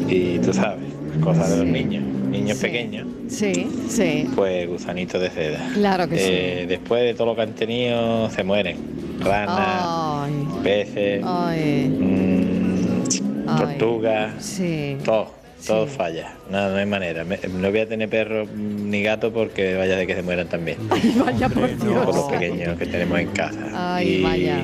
[0.09, 0.81] Y tú sabes,
[1.23, 2.03] cosas de los niños.
[2.31, 2.67] Niños Sí.
[2.67, 4.29] pequeños, Sí, sí.
[4.35, 5.71] pues gusanitos de seda.
[5.75, 6.17] Claro que
[6.63, 8.77] Eh, Después de todo lo que han tenido, se mueren.
[9.21, 13.59] Ranas, Ay, peces, ay, mm, Ay.
[13.79, 14.45] tortugas.
[14.45, 14.97] sí.
[15.05, 15.33] Todo,
[15.67, 16.35] todo falla.
[16.51, 17.25] No, no hay manera.
[17.25, 20.79] Me- no voy a tener perro ni gato porque vaya de que se mueran también.
[21.25, 22.31] Vaya por Por los Dios.
[22.31, 23.59] pequeños que tenemos en casa.
[23.97, 24.59] Ay, y, vaya.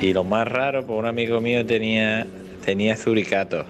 [0.00, 2.26] y lo más raro, pues un amigo mío tenía,
[2.64, 3.64] tenía zuricato,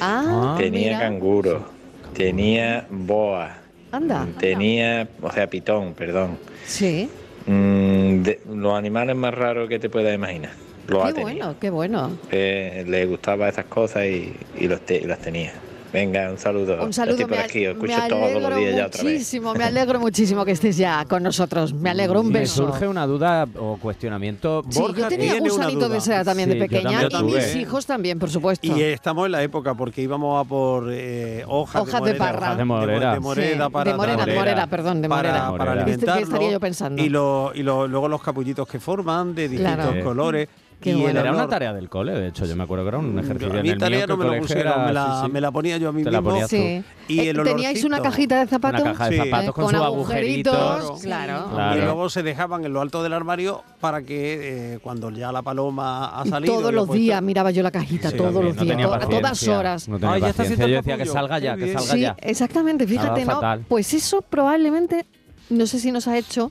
[0.00, 0.98] Ah, tenía mira.
[1.00, 1.66] canguro,
[2.14, 3.56] tenía boa,
[3.90, 4.26] Anda.
[4.38, 6.38] tenía, o sea, pitón, perdón.
[6.66, 7.08] Sí.
[7.46, 10.52] Mm, de- los animales más raros que te puedas imaginar.
[10.88, 12.18] Los Qué bueno, qué bueno.
[12.30, 15.52] Eh, le gustaba esas cosas y, y los te- y las tenía.
[15.92, 16.82] Venga, un saludo.
[16.82, 17.16] Un saludo.
[17.16, 19.12] Estoy por aquí, os escucho todos los días ya otra vez.
[19.12, 21.74] Muchísimo, me alegro muchísimo que estés ya con nosotros.
[21.74, 22.64] Me alegro, un beso.
[22.64, 24.62] Me surge una duda o cuestionamiento.
[24.70, 27.56] Sí, Borja yo tenía un sanito de seda también sí, de pequeña también y mis
[27.56, 28.66] hijos también, por supuesto.
[28.66, 32.54] Y estamos en la época porque íbamos a por eh, hojas, de, morera, de, parra.
[32.56, 33.14] De morera.
[33.14, 35.50] De, morera, sí, para, de morera, perdón, de morera.
[35.50, 36.14] Para, para alimentarlo.
[36.16, 37.02] ¿Qué estaría yo pensando?
[37.02, 40.04] Y, lo, y lo, luego los capullitos que forman de distintos claro.
[40.04, 40.48] colores.
[40.84, 43.18] Y era una tarea del cole, de hecho, yo me acuerdo que era un mm,
[43.18, 43.58] ejercicio.
[43.58, 44.86] A mí tarea no me lo pusieron,
[45.32, 46.36] me la, ponía yo a mí Te mismo.
[46.36, 46.82] La sí.
[47.08, 48.82] y eh, Teníais una cajita de zapatos.
[49.52, 51.02] Con, agujeritos.
[51.02, 51.50] Claro.
[51.76, 55.42] Y luego se dejaban en lo alto del armario para que eh, cuando ya la
[55.42, 56.54] paloma ha salido.
[56.54, 59.86] Todos los días miraba yo la cajita, todos los no días, a todas horas.
[59.86, 59.98] Yo
[60.68, 62.16] decía que salga ya, que salga ya.
[62.20, 63.40] Exactamente, fíjate, ¿no?
[63.68, 65.06] Pues eso probablemente,
[65.50, 66.50] no sé si nos ha hecho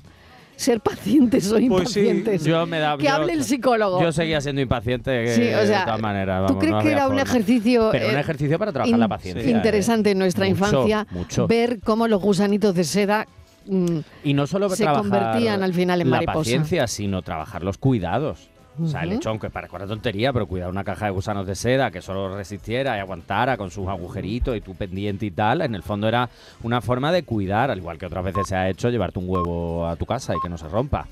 [0.62, 2.24] ser pacientes o impacientes.
[2.24, 4.02] Pues sí, yo me da, que yo, hable el psicólogo.
[4.02, 6.48] Yo seguía siendo impaciente que, sí, o sea, de todas maneras.
[6.48, 7.22] ¿Tú crees no que era forma.
[7.22, 7.90] un ejercicio...
[7.92, 9.44] Pero un eh, ejercicio para trabajar in, la paciencia.
[9.44, 9.52] ¿eh?
[9.52, 10.12] Interesante eh.
[10.14, 11.48] en nuestra mucho, infancia mucho.
[11.48, 13.28] ver cómo los gusanitos de seda
[13.66, 16.38] mm, y no solo se convertían al final en la mariposa.
[16.40, 18.51] paciencia, sino trabajar los cuidados.
[18.80, 21.56] O sea, el lechón, que para cuál tontería, pero cuidar una caja de gusanos de
[21.56, 25.76] seda que solo resistiera y aguantara con sus agujeritos y tu pendiente y tal, en
[25.76, 26.30] el fondo era
[26.64, 29.86] una forma de cuidar, al igual que otras veces se ha hecho, llevarte un huevo
[29.86, 31.08] a tu casa y que no se rompa.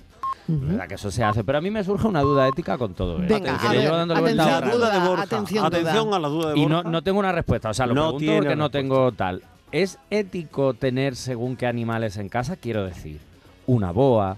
[0.48, 1.44] Uh que eso se hace.
[1.44, 3.28] Pero a mí me surge una duda ética con todo ¿eh?
[3.28, 3.40] esto.
[3.40, 5.22] Ver, atención, vuelta a.
[5.22, 6.60] Atención, atención, a la duda de Borja.
[6.60, 7.70] Y no, no tengo una respuesta.
[7.70, 9.44] O sea, lo no pregunto porque no tengo tal.
[9.72, 12.56] ¿Es ético tener según qué animales en casa?
[12.56, 13.20] Quiero decir,
[13.68, 14.38] una boa,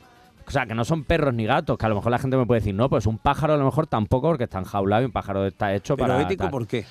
[0.51, 2.45] o sea, que no son perros ni gatos, que a lo mejor la gente me
[2.45, 5.13] puede decir, no, pues un pájaro a lo mejor tampoco, porque está enjaulado y un
[5.13, 6.21] pájaro está hecho ¿Pero para.
[6.23, 6.51] ético tal.
[6.51, 6.83] por qué?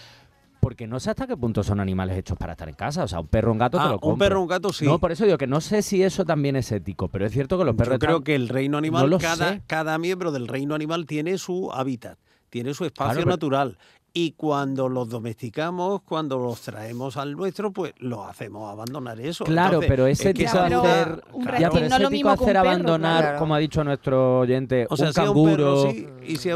[0.60, 3.04] Porque no sé hasta qué punto son animales hechos para estar en casa.
[3.04, 4.12] O sea, un perro, un gato ah, te lo compro.
[4.14, 4.86] Un perro, un gato sí.
[4.86, 7.58] No, por eso digo que no sé si eso también es ético, pero es cierto
[7.58, 7.96] que los perros.
[7.96, 11.70] Yo creo que el reino animal, no cada, cada miembro del reino animal tiene su
[11.70, 12.18] hábitat
[12.50, 13.78] tiene su espacio natural
[14.12, 19.44] y cuando los domesticamos, cuando los traemos al nuestro, pues los hacemos abandonar eso.
[19.44, 21.22] Claro, Entonces, pero es ético hacer,
[21.58, 24.96] ya, pero no es lo mismo hacer perro, abandonar, como ha dicho nuestro oyente, o
[24.96, 25.92] sea, un canguro.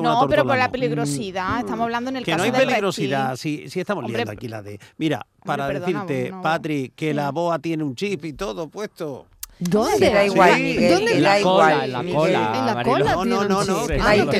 [0.02, 1.60] No, pero por la peligrosidad, mm.
[1.60, 4.48] estamos hablando en el que caso no hay peligrosidad, sí, si, estamos Hombre, liando aquí
[4.48, 4.78] la de.
[4.98, 6.42] Mira, para decirte, no.
[6.42, 9.26] Patri, que la boa tiene un chip y todo puesto.
[9.58, 10.10] ¿Dónde?
[10.10, 11.12] Da igual, ¿Dónde?
[11.12, 12.52] En la cola, en la cola.
[12.58, 13.86] En la cola no, no, no, no.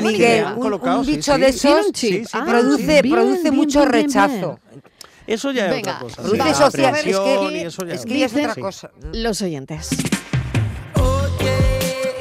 [0.03, 1.87] Miguel, un, bicho de esos
[2.45, 4.59] produce, produce mucho rechazo.
[5.27, 6.23] Eso ya es otra cosa.
[6.23, 6.83] Luces sí.
[7.91, 8.91] es que, ya es, otra cosa.
[9.13, 9.91] Los oyentes.
[11.01, 11.57] Oye,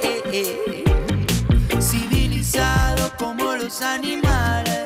[0.03, 4.83] eh, eh, civilizado como los animales.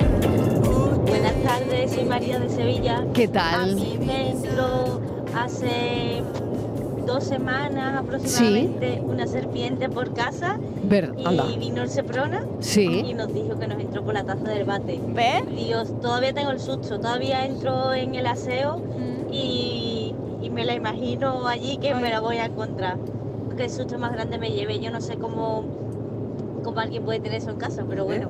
[1.05, 3.05] Buenas tardes, soy María de Sevilla.
[3.13, 3.71] ¿Qué tal?
[3.71, 5.01] A mí me entró
[5.35, 6.23] hace
[7.07, 10.59] dos semanas aproximadamente una serpiente por casa.
[11.53, 14.99] Y vino el Seprona y nos dijo que nos entró por la taza del bate.
[15.07, 15.43] ¿Ves?
[15.55, 18.81] Dios, todavía tengo el susto, todavía entro en el aseo
[19.31, 22.97] y, y, me la imagino allí que me la voy a encontrar.
[23.55, 25.63] Qué susto más grande me lleve yo no sé cómo,
[26.63, 28.29] cómo alguien puede tener eso en casa, pero bueno.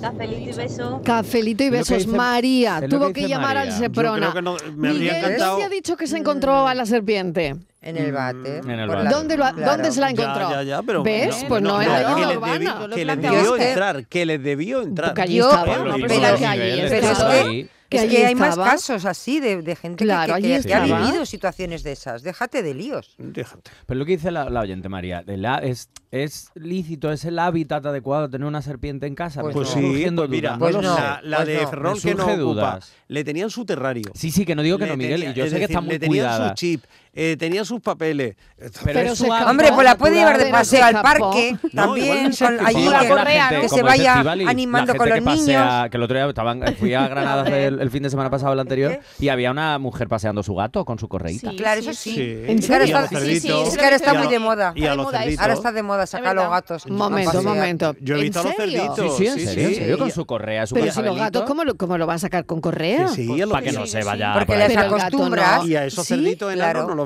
[0.00, 1.00] Cafelito y besos.
[1.04, 2.06] Cafelito y besos.
[2.06, 4.32] María tuvo que, llamar al Seprona.
[4.40, 5.62] No, me Miguel, encantado...
[5.62, 7.56] ha dicho que se encontró a la serpiente?
[7.82, 8.62] En el bate.
[8.62, 9.08] Mm, en el bate.
[9.08, 9.72] ¿Dónde, lo claro.
[9.72, 10.50] ¿Dónde, se la encontró?
[10.50, 11.42] Ya, ya, ya, pero ¿Ves?
[11.42, 12.88] No, pues no, es leyenda urbana.
[12.94, 15.10] Que les debió entrar, que les debió entrar.
[15.10, 15.64] Porque allí estaba.
[15.64, 21.24] Pero es que que es que hay más casos así de, gente que, ha vivido
[21.24, 22.22] situaciones de esas.
[22.22, 23.14] Déjate de líos.
[23.18, 23.70] Déjate.
[23.86, 25.24] Pero lo que dice la, oyente María,
[25.62, 29.40] es, es lícito, es el hábitat adecuado tener una serpiente en casa.
[29.40, 31.68] Pues, pues sí, pues mira, pues la, pues de no.
[31.68, 34.10] Ferrol que no le tenían su terrario.
[34.14, 35.24] Sí, sí, que no digo que no, Miguel.
[35.24, 36.48] Y yo sé que está muy le tenían cuidada.
[36.48, 36.84] su chip,
[37.18, 38.36] eh, tenía sus papeles.
[38.84, 42.84] Pero su hombre, pues la puede llevar de paseo al parque no, también, con, allí
[42.84, 45.62] que, la gente, que se vaya animando la gente con los que niños.
[45.62, 48.28] Pasea, que el otro día estaban, eh, fui a Granada el, el, fin de semana
[48.28, 51.50] pasado, el anterior, y había una mujer paseando su gato con su correita.
[51.50, 52.14] Sí, claro, eso sí.
[52.14, 52.42] sí.
[52.46, 52.98] ¿En serio?
[52.98, 54.72] Está, sí, es que ahora está muy de moda.
[54.76, 56.86] Y a los ahora está de moda sacar los gatos.
[56.86, 57.96] Momento, momento.
[58.00, 59.16] Yo he visto a los cerditos.
[59.16, 59.98] Sí, sí, en serio, ¿En serio?
[59.98, 62.44] con su correa, su Pero si los gatos, ¿cómo lo, ¿cómo lo van a sacar
[62.44, 63.08] con correa?
[63.08, 64.34] Sí, pues para que no se vaya.
[64.34, 65.62] Porque les acostumbra.
[65.64, 67.05] Y a esos cerditos enanos no los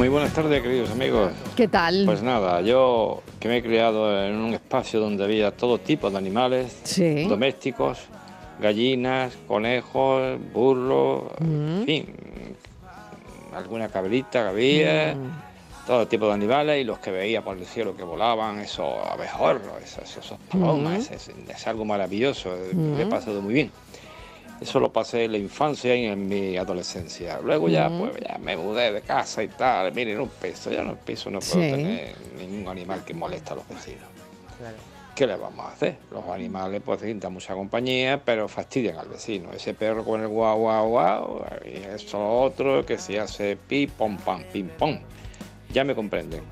[0.00, 1.30] Muy buenas tardes, queridos amigos.
[1.54, 2.04] ¿Qué tal?
[2.06, 6.16] Pues nada, yo que me he criado en un espacio donde había todo tipo de
[6.16, 7.26] animales Sí.
[7.28, 7.98] domésticos,
[8.58, 11.80] gallinas, conejos, burros, Mm.
[11.80, 12.14] en fin,
[13.54, 15.16] alguna cabrita que había,
[15.86, 19.82] todo tipo de animales y los que veía por el cielo que volaban, esos abejorros,
[19.84, 21.14] esos, esos palomas, Ujú.
[21.14, 23.70] es, es algo maravilloso, eh, me he pasado muy bien.
[24.60, 27.40] Eso lo pasé en la infancia y en mi adolescencia.
[27.42, 29.92] Luego ya, pues, ya me mudé de casa y tal.
[29.94, 31.70] Miren, un piso, ya en un piso no puedo Sí.
[31.70, 34.04] tener ningún animal que moleste a los vecinos.
[35.14, 35.96] ¿Qué le vamos a hacer?
[36.10, 39.50] Los animales pues sí, dan mucha compañía, pero fastidian al vecino.
[39.52, 44.16] Ese perro con el guau, guau, guau, y eso otro que se hace pi, pom,
[44.18, 44.98] pam, pim, pom.
[45.72, 46.42] Ya me comprenden.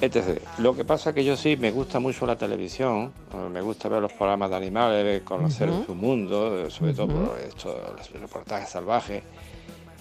[0.00, 0.40] Etc.
[0.58, 3.88] Lo que pasa es que yo sí me gusta mucho la televisión, eh, me gusta
[3.88, 8.68] ver los programas de animales, conocer su mundo, eh, sobre todo por estos los reportajes
[8.68, 9.22] salvajes.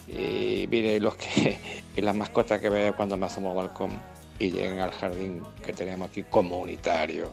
[0.08, 1.58] Y mire, los que,
[1.96, 3.92] y las mascotas que veo cuando me asomo al balcón
[4.38, 7.32] y llegan al jardín que tenemos aquí comunitario,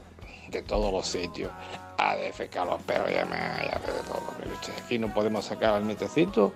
[0.52, 1.50] de todos los sitios,
[1.98, 4.22] a defecar los perros y a de todo.
[4.38, 6.52] Mire usted, Aquí no podemos sacar al nietecito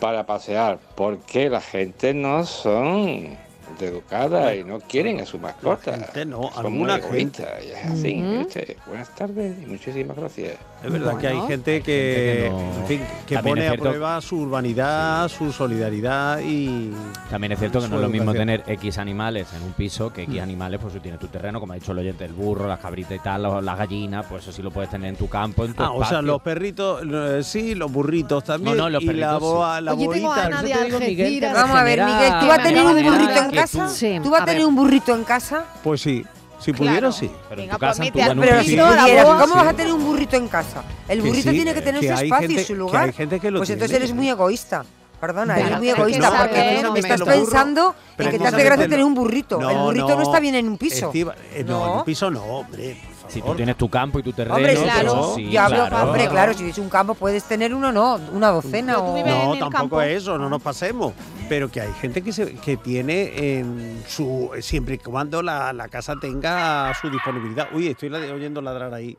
[0.00, 3.36] para pasear, porque la gente no son
[3.78, 5.92] de educada y no quieren a su mascota.
[5.94, 8.22] gente no, Son alguna muy egoístas, y es así.
[8.40, 8.76] Usted.
[8.86, 10.56] Buenas tardes y muchísimas gracias.
[10.84, 13.74] Es verdad que hay gente que, gente que no- en fin, que También pone a
[13.76, 16.90] prueba su urbanidad, su solidaridad y...
[17.30, 20.22] También es cierto que no es lo mismo tener X animales en un piso que
[20.24, 22.80] X animales, pues si tienes tu terreno, como ha dicho el oyente, el burro, las
[22.80, 25.74] cabritas y tal, las gallinas, pues eso sí lo puedes tener en tu campo, en
[25.74, 28.76] tu Ah, o sea, los perritos, eh, sí, los burritos también.
[28.76, 29.84] No, no, los y la, perritos boa, sí.
[29.84, 30.46] la Oye, tengo a boita.
[30.46, 31.52] Ana Por de eso te digo, Miguel.
[31.54, 33.88] Vamos a ver, Miguel, ¿tú vas a tener un burrito en casa?
[33.88, 35.64] Sí, ¿Tú vas a a tener un burrito en casa?
[35.84, 36.24] Pues sí,
[36.62, 37.12] si pudiera, Claro.
[37.12, 37.30] sí.
[37.48, 39.40] Pero en Venga, tu casa, en tu mete al en un Pero si pudieras.
[39.40, 40.82] ¿cómo vas a tener un burrito en casa?
[41.08, 43.04] El burrito sí, tiene que tener que su espacio gente- y su lugar.
[43.04, 44.84] hay gente que lo pues entonces eres muy egoísta.
[45.20, 48.88] Perdona, Claro, eres muy egoísta saber- porque no, estás pensando en que te hace gracia
[48.88, 49.70] tener un burrito.
[49.70, 51.06] el burrito no, no, está bien en un piso.
[51.12, 53.00] Estiva- eh, no, en un piso no, hombre.
[53.32, 56.06] Si tú tienes tu campo y tu terreno, Hombre, pues claro, sí, yo hablo, claro.
[56.06, 59.16] hombre, claro, si es un campo puedes tener uno, no, una docena o...
[59.16, 60.02] No, tampoco campo.
[60.02, 61.14] es eso, no nos pasemos.
[61.48, 64.50] Pero que hay gente que, se, que tiene en su.
[64.60, 67.68] siempre y cuando la, la casa tenga su disponibilidad.
[67.72, 69.16] Uy, estoy oyendo ladrar ahí.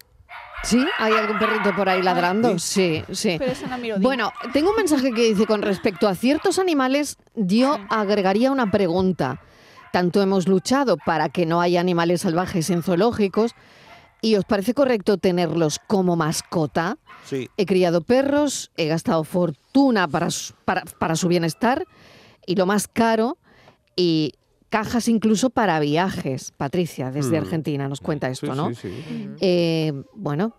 [0.64, 0.86] ¿Sí?
[0.98, 2.58] ¿Hay algún perrito por ahí ladrando?
[2.58, 3.36] Sí, sí.
[3.38, 4.04] Pero eso no es mi rodilla.
[4.04, 9.42] Bueno, tengo un mensaje que dice con respecto a ciertos animales, yo agregaría una pregunta.
[9.92, 13.54] Tanto hemos luchado para que no haya animales salvajes en zoológicos,
[14.24, 16.98] ¿y os parece correcto tenerlos como mascota?
[17.26, 17.50] Sí.
[17.58, 21.86] He criado perros, he gastado fortuna para su, para, para su bienestar
[22.48, 23.38] y lo más caro,
[23.96, 24.34] y
[24.70, 26.52] cajas incluso para viajes.
[26.58, 27.44] Patricia, desde Mm.
[27.44, 28.70] Argentina, nos cuenta esto, Sí, ¿no?
[28.70, 29.30] sí, sí.
[29.40, 30.56] Eh, bueno,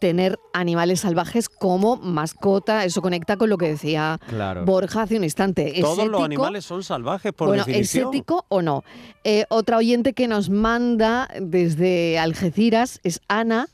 [0.00, 4.64] tener animales salvajes como mascota, eso conecta con lo que decía Claro.
[4.64, 5.76] Borja hace un instante.
[5.78, 8.08] ¿Es Todos los animales son salvajes, por bueno, definición.
[8.08, 8.82] ¿es ético o no?
[9.24, 13.68] Eh, otra oyente que nos manda desde Algeciras es Ana,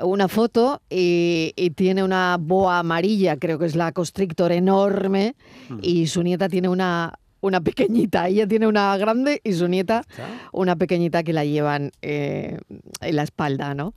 [0.00, 5.34] una foto y, y tiene una boa amarilla, creo que es la constrictor enorme,
[5.68, 5.78] Hmm.
[5.82, 8.28] y su nieta tiene una, una pequeñita.
[8.28, 10.04] Ella tiene una grande y su nieta
[10.52, 12.58] una pequeñita que la llevan eh,
[13.00, 13.92] en la espalda, ¿no?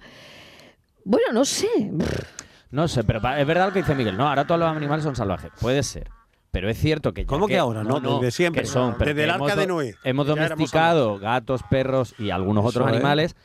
[1.08, 1.70] Bueno, no sé.
[2.70, 4.18] No sé, pero es verdad lo que dice Miguel.
[4.18, 5.52] No, ahora todos los animales son salvajes.
[5.62, 6.12] Puede ser.
[6.52, 7.82] Pero es cierto que ya ¿Cómo que ahora?
[7.84, 8.64] No, desde siempre.
[8.64, 9.96] que son, pero Desde el arca hemos de Noé.
[10.04, 13.36] Hemos domesticado gatos, perros y algunos Eso otros es.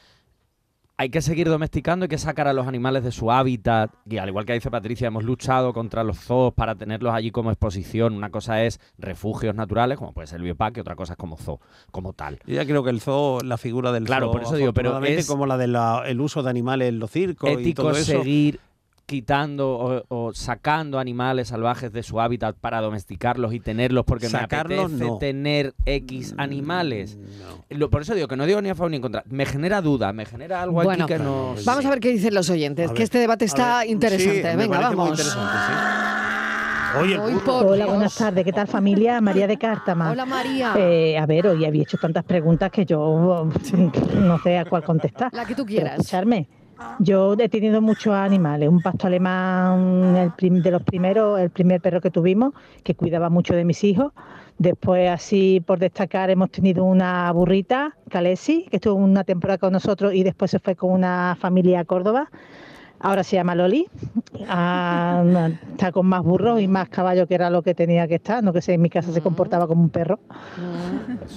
[1.02, 3.90] Hay que seguir domesticando, hay que sacar a los animales de su hábitat.
[4.08, 7.50] Y al igual que dice Patricia, hemos luchado contra los zoos para tenerlos allí como
[7.50, 8.14] exposición.
[8.14, 11.58] Una cosa es refugios naturales, como puede ser el bioparque, otra cosa es como zoo,
[11.90, 12.38] como tal.
[12.46, 15.04] Yo ya creo que el zoo, la figura del Claro, zoo, por eso digo, pero
[15.04, 18.04] es como la del uso de animales en los circos y ético todo eso.
[18.04, 18.60] seguir
[19.12, 24.88] quitando o, o sacando animales salvajes de su hábitat para domesticarlos y tenerlos porque Sacarlos,
[24.90, 25.18] me apetece no.
[25.18, 27.18] tener X animales.
[27.68, 29.22] Lo- por eso digo que no digo ni a favor ni en contra.
[29.28, 31.54] Me genera duda, me genera algo Bueno, aquí que no...
[31.66, 34.50] Vamos a ver qué dicen los oyentes, A que ver, este debate está ver, interesante.
[34.50, 35.08] sí, Venga, muy vamos.
[35.10, 36.98] interesante, sí.
[37.00, 37.44] Oye, el Hoy burro.
[37.44, 37.88] por Hola, Dios.
[37.88, 38.44] buenas tardes.
[38.44, 39.20] ¿Qué tal familia?
[39.20, 40.10] María de Cártama.
[40.10, 40.74] Hola, María.
[40.76, 43.46] Eh, a ver, hoy había hecho tantas preguntas que yo
[44.14, 45.32] no sé a cuál contestar.
[45.34, 45.98] La que tú Pero quieras.
[45.98, 46.48] escucharme.
[46.98, 48.68] Yo he tenido muchos animales.
[48.68, 52.52] Un pasto alemán, el prim- de los primeros, el primer perro que tuvimos,
[52.84, 54.12] que cuidaba mucho de mis hijos.
[54.58, 60.14] Después, así por destacar, hemos tenido una burrita, Calesi, que estuvo una temporada con nosotros
[60.14, 62.30] y después se fue con una familia a Córdoba.
[63.02, 63.88] Ahora se llama Loli.
[64.48, 65.24] Ah,
[65.72, 68.44] está con más burros y más caballos que era lo que tenía que estar.
[68.44, 70.20] No que sé, en mi casa se comportaba como un perro.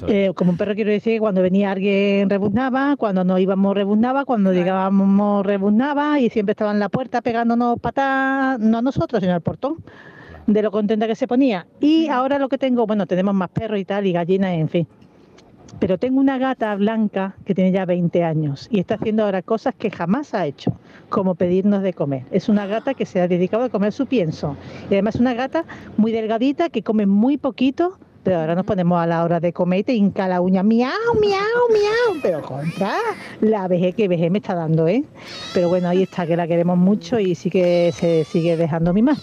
[0.07, 4.25] Eh, como un perro quiero decir que cuando venía alguien rebuznaba, cuando no íbamos rebuznaba,
[4.25, 9.33] cuando llegábamos rebuznaba y siempre estaba en la puerta pegándonos patas, no a nosotros, sino
[9.33, 9.77] al portón,
[10.45, 11.65] de lo contenta que se ponía.
[11.79, 14.87] Y ahora lo que tengo, bueno, tenemos más perros y tal, y gallinas, en fin.
[15.79, 19.75] Pero tengo una gata blanca que tiene ya 20 años y está haciendo ahora cosas
[19.75, 20.71] que jamás ha hecho,
[21.09, 22.23] como pedirnos de comer.
[22.31, 24.55] Es una gata que se ha dedicado a comer su pienso.
[24.89, 25.65] Y además es una gata
[25.97, 29.81] muy delgadita que come muy poquito, Pero ahora nos ponemos a la hora de comer
[29.81, 30.89] y te hinca la uña, miau,
[31.21, 32.21] miau, miau.
[32.23, 32.95] Pero contra,
[33.39, 35.03] la vejez que vejez me está dando, ¿eh?
[35.53, 39.17] Pero bueno, ahí está, que la queremos mucho y sí que se sigue dejando mimar.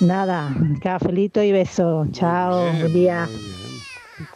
[0.00, 2.06] Nada, cafelito y beso.
[2.12, 3.28] Chao, buen día.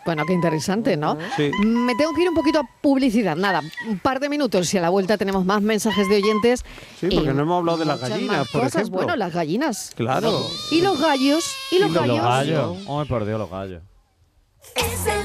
[0.05, 1.17] Bueno, qué interesante, ¿no?
[1.37, 1.51] Sí.
[1.65, 3.37] Me tengo que ir un poquito a publicidad.
[3.37, 6.65] Nada, un par de minutos y a la vuelta tenemos más mensajes de oyentes.
[6.99, 8.83] Sí, porque y no hemos hablado de las gallinas, por cosas.
[8.83, 8.99] ejemplo.
[9.03, 9.93] Bueno, las gallinas.
[9.97, 10.47] Claro.
[10.71, 11.45] Y los gallos.
[11.71, 12.17] Y los gallos.
[12.17, 12.77] Los gallos.
[12.89, 13.83] Ay, por Dios, los gallos.
[14.77, 15.25] Es el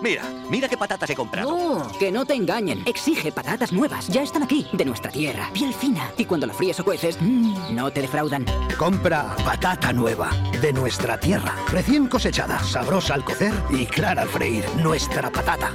[0.00, 1.50] Mira, mira qué patatas he comprado.
[1.50, 2.82] No, que no te engañen.
[2.86, 4.06] Exige patatas nuevas.
[4.08, 5.50] Ya están aquí, de nuestra tierra.
[5.52, 6.12] Piel fina.
[6.16, 8.46] Y cuando la fríes o cueces, mmm, no te defraudan.
[8.76, 10.30] Compra patata nueva,
[10.60, 14.64] de nuestra tierra, recién cosechada, sabrosa al cocer y clara al freír.
[14.76, 15.72] Nuestra patata.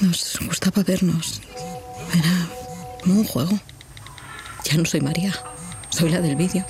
[0.00, 1.40] Nos gustaba vernos.
[2.12, 2.48] Era
[3.02, 3.58] como un juego.
[4.64, 5.32] Ya no soy María.
[5.90, 6.64] Soy la del vídeo.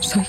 [0.00, 0.26] Soy.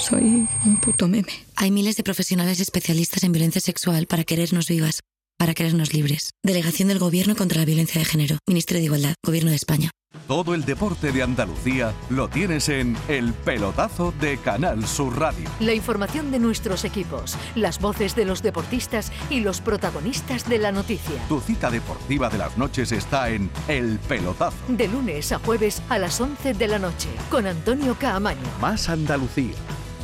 [0.00, 1.32] Soy un puto meme.
[1.56, 5.00] Hay miles de profesionales especialistas en violencia sexual para querernos vivas,
[5.38, 6.30] para querernos libres.
[6.42, 8.38] Delegación del Gobierno contra la Violencia de Género.
[8.48, 9.14] Ministerio de Igualdad.
[9.24, 9.90] Gobierno de España.
[10.26, 15.48] Todo el deporte de Andalucía lo tienes en El Pelotazo de Canal Sur Radio.
[15.60, 20.72] La información de nuestros equipos, las voces de los deportistas y los protagonistas de la
[20.72, 21.20] noticia.
[21.28, 24.56] Tu cita deportiva de las noches está en El Pelotazo.
[24.68, 28.40] De lunes a jueves a las 11 de la noche, con Antonio Caamaño.
[28.60, 29.54] Más Andalucía,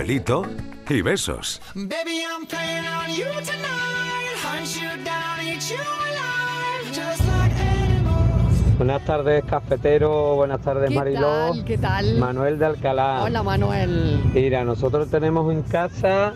[0.00, 0.46] Cafelito
[0.88, 1.60] y besos.
[1.74, 4.34] Baby, I'm playing on you tonight.
[4.42, 6.86] Hunt you down, eat you alive.
[6.90, 8.78] Just like animals.
[8.78, 10.36] Buenas tardes, cafetero.
[10.36, 11.20] Buenas tardes, ¿Qué Mariló.
[11.52, 11.64] tal?
[11.66, 12.16] ¿Qué tal?
[12.16, 13.24] Manuel de Alcalá.
[13.24, 14.22] Hola, Manuel.
[14.32, 16.32] Mira, nosotros tenemos en casa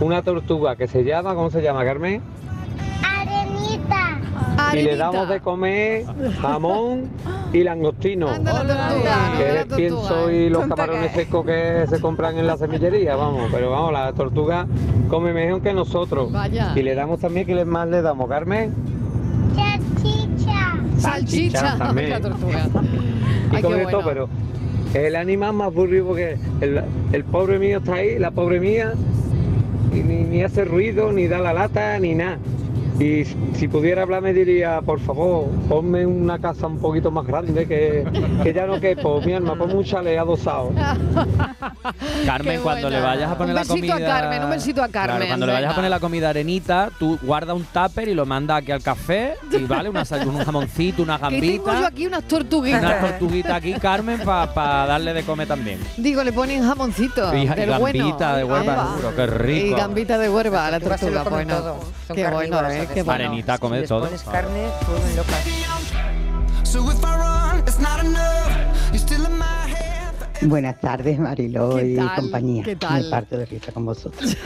[0.00, 2.22] una tortuga que se llama, ¿cómo se llama, Carmen?
[4.56, 4.80] Arenita.
[4.80, 6.04] Y le damos de comer
[6.40, 7.10] jamón
[7.52, 8.28] y langostino.
[9.36, 13.48] Que es pienso y los camarones secos que se compran en la semillería, vamos.
[13.52, 14.66] Pero vamos, la tortuga
[15.08, 16.32] come mejor que nosotros.
[16.32, 16.72] Vaya.
[16.74, 18.74] Y le damos también, ¿qué más le damos, Carmen?
[19.54, 20.76] Salchicha.
[20.98, 21.78] Salchicha.
[21.78, 22.10] también.
[22.10, 22.66] La tortuga.
[23.52, 24.28] y Ay, come todo, pero
[24.90, 26.82] es el animal más aburrido porque el,
[27.12, 28.94] el pobre mío está ahí, la pobre mía,
[29.92, 32.38] y ni, ni hace ruido, ni da la lata, ni nada.
[32.98, 33.24] Y
[33.54, 38.06] si pudiera hablar me diría, por favor, ponme una casa un poquito más grande que,
[38.42, 40.72] que ya no quepo, mi alma, ponme un chalet adosado.
[42.24, 44.16] Carmen, cuando le vayas a poner Un la besito comida.
[44.16, 46.90] a Carmen, un besito a Claro, Carmen, cuando le vayas a poner la comida arenita,
[46.98, 50.38] tú guarda un tupper y lo manda aquí al café y vale una sal- un
[50.42, 51.86] jamoncito, una Que tengo yo gambita.
[51.88, 52.80] aquí unas tortuguitas.
[52.82, 55.78] Una tortuguita aquí, Carmen, para darle de comer también.
[55.98, 57.34] Digo, le ponen jamoncito.
[57.36, 58.36] Y, gambita bueno.
[58.36, 59.66] de huerva, qué rico.
[59.66, 61.22] Y gambita de huerva la tortuga.
[61.24, 61.76] Bueno,
[62.14, 62.85] qué bueno, carnívoras, ¿eh?
[62.94, 63.24] Qué bueno.
[63.24, 64.04] Arenita, come Si de todo.
[64.04, 65.46] pones carne, se vuelven locas.
[70.42, 72.14] Buenas tardes, Mariló ¿Qué y tal?
[72.16, 72.62] compañía.
[72.62, 73.02] ¿Qué tal?
[73.04, 74.36] Me parto de risa con vosotros.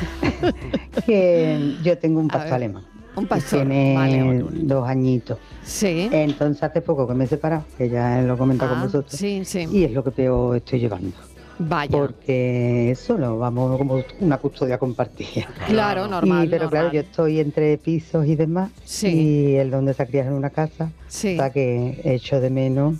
[1.06, 2.84] que yo tengo un pastor ver, alemán.
[3.16, 4.44] un pastor, Tiene vale.
[4.52, 5.38] dos añitos.
[5.64, 6.08] Sí.
[6.12, 9.12] Entonces hace poco que me he separado, que ya lo he comentado Ah, con vosotros.
[9.18, 9.66] sí, sí.
[9.72, 11.16] Y es lo que peor estoy llevando.
[11.62, 11.90] Vaya.
[11.90, 15.46] Porque eso lo vamos como una custodia compartida.
[15.68, 18.70] Claro, normal, Y, pero claro, yo estoy entre pisos y demás.
[18.84, 19.08] Sí.
[19.08, 20.90] Y el donde se criado en una casa.
[21.08, 21.34] Sí.
[21.34, 22.96] O sea que echo de menos,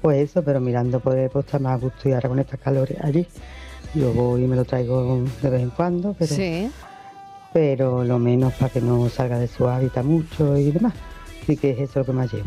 [0.00, 2.96] pues eso, pero mirando por el está más a gusto y ahora con estas calores
[3.02, 3.26] allí.
[3.94, 6.70] Yo voy y me lo traigo de vez en cuando, pero, Sí.
[7.52, 10.94] pero lo menos para que no salga de su hábitat mucho y demás.
[11.42, 12.46] Así que es eso lo que más llevo.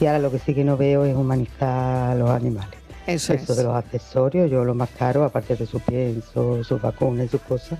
[0.00, 2.83] Y ahora lo que sí que no veo es humanizar a los animales.
[3.06, 3.58] Eso Eso es.
[3.58, 7.42] de los accesorios, yo lo más caro, aparte de su pienso, sus vacunas y sus
[7.42, 7.78] cosas,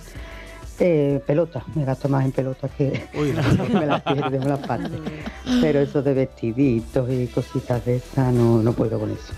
[0.81, 3.07] eh, pelota, me gasto más en pelotas que,
[3.73, 4.97] me las pierdo, las parto.
[5.61, 9.33] Pero eso de vestiditos y cositas de esas, no, no puedo con eso.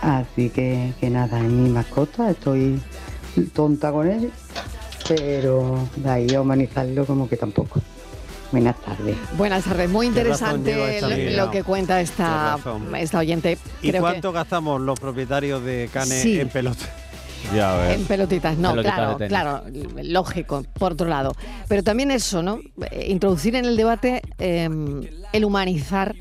[0.00, 2.80] Así que, que nada, en mi mascota estoy
[3.54, 4.30] tonta con él,
[5.08, 7.80] pero de ahí a humanizarlo como que tampoco.
[8.52, 9.16] Buenas tardes.
[9.36, 11.00] Buenas tardes, muy interesante
[11.36, 12.58] lo- que cuenta esta,
[12.98, 13.58] esta oyente.
[13.82, 16.40] ¿Y Creo cuánto gastamos los propietarios de canes Sí.
[16.40, 16.84] en pelota?
[17.54, 19.62] Ya que en pelotitas, no, Pelotitas claro, claro,
[20.02, 21.32] lógico, por otro lado.
[21.68, 22.58] Pero también eso, ¿no?
[22.90, 24.68] Eh, Introducir en el debate eh,
[25.32, 26.16] el humanizar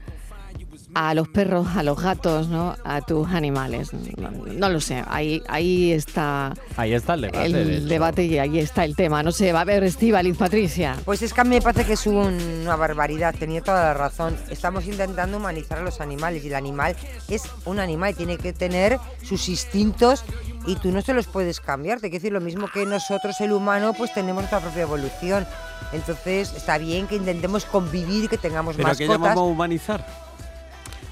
[0.98, 2.74] a los perros, a los gatos, ¿no?
[2.86, 3.92] A tus animales.
[4.18, 7.22] No, no lo sé, ahí, ahí está Ahí está el
[7.90, 8.24] debate.
[8.26, 9.22] el y ahí está el tema.
[9.22, 10.96] No sé, va a haber Estíbaliz, Patricia.
[11.04, 13.94] Pues es que a mí me parece que es un- una barbaridad, tenía toda la
[13.94, 14.38] razón.
[14.50, 16.96] Estamos intentando humanizar a los animales y el animal
[17.28, 20.24] es un animal y tiene que tener sus instintos
[20.66, 22.00] y tú no se los puedes cambiar.
[22.00, 25.46] Te quiero decir lo mismo que nosotros, el humano, pues tenemos nuestra propia evolución.
[25.92, 29.30] Entonces está bien que intentemos convivir, que tengamos ¿Pero qué mascotas.
[29.30, 30.25] llamamos humanizar?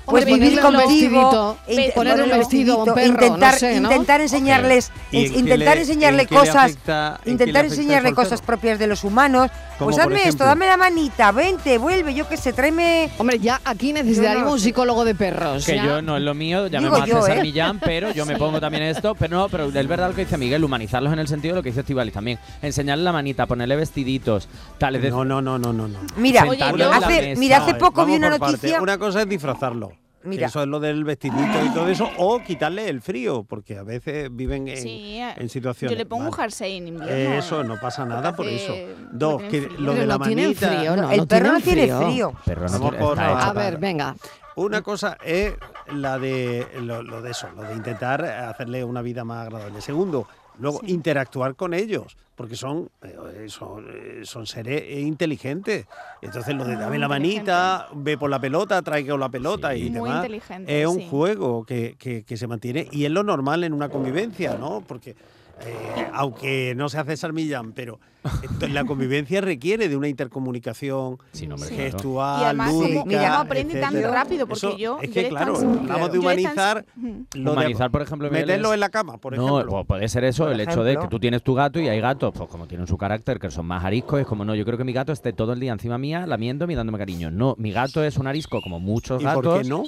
[0.05, 3.91] Pues vivir contigo, inte- ponerle un vestido un perro, intentar, no sé, ¿no?
[3.91, 8.87] intentar enseñarles, ¿Y en qué intentar le- enseñarle cosas, afecta- intentar enseñarle cosas propias de
[8.87, 9.49] los humanos.
[9.83, 13.09] Como Pues por hazme esto, dame la manita, vente, vuelve, yo qué sé, tráeme.
[13.17, 15.65] Hombre, ya aquí necesitaríamos no un psicólogo de perros.
[15.65, 15.85] Que ya.
[15.85, 17.41] yo no es lo mío, Digo llamemos a yo, César ¿eh?
[17.41, 19.15] Millán, pero yo me pongo también esto.
[19.15, 21.63] Pero no, pero es verdad lo que dice Miguel, humanizarlos en el sentido de lo
[21.63, 22.39] que dice Estivalis también.
[22.61, 25.09] Enseñarle la manita, ponerle vestiditos, tales de.
[25.11, 25.87] No, no, no, no, no.
[25.87, 25.99] no.
[26.15, 26.43] Mira,
[26.91, 28.51] hace, mira, hace poco vi una parte.
[28.53, 28.81] noticia.
[28.81, 29.91] Una cosa es disfrazarlo.
[30.23, 30.47] Mira.
[30.47, 32.09] Eso es lo del vestidito y todo eso.
[32.17, 35.91] O quitarle el frío, porque a veces viven en, Sí, eh, en situaciones.
[35.95, 37.33] Yo le pongo un jersey en invierno.
[37.35, 38.73] Eso, no pasa nada por hace- eso.
[39.11, 39.79] Dos, que frío.
[39.79, 40.67] lo de la no tienen manita.
[40.69, 42.33] frío, no, el no perro no tiene frío.
[42.45, 44.15] Perro no tiene- hecho A ver, venga.
[44.55, 45.55] Una cosa es
[45.93, 49.81] la de lo, lo de eso, lo de intentar hacerle una vida más agradable.
[49.81, 55.87] Segundo, luego interactuar con ellos, porque son, eh, son, eh, son seres inteligentes.
[56.21, 59.89] Entonces lo de dame la manita, ve por la pelota, traiga la pelota y Muy
[59.91, 60.27] demás.
[60.65, 61.07] Es un sí.
[61.09, 64.81] juego que, que- que se mantiene y es lo normal en una convivencia, ¿no?
[64.87, 65.15] Porque
[65.61, 67.99] eh, aunque no se hace César Millán, pero
[68.41, 71.75] esto- la convivencia requiere de una intercomunicación hombre, claro.
[71.75, 74.47] gestual, Y además, lúdica, ¿cómo- cómo aprende tan rápido?
[74.47, 76.85] Porque Eso- yo- Es que claro, hablamos de humanizar.
[77.33, 79.79] lo de- Humanizar, por ejemplo, Miguel, Meterlo es- en la cama, por no, ejemplo.
[79.79, 81.99] o puede ser eso, Por el hecho de que tú tienes tu gato y hay
[82.01, 84.77] gatos, pues como tienen su carácter, que son más ariscos, es como no, yo creo
[84.77, 87.31] que mi gato esté todo el día encima mía, lamiéndome y dándome cariño.
[87.31, 89.43] No, mi gato es un arisco como muchos ¿Y gatos.
[89.43, 89.83] por qué no?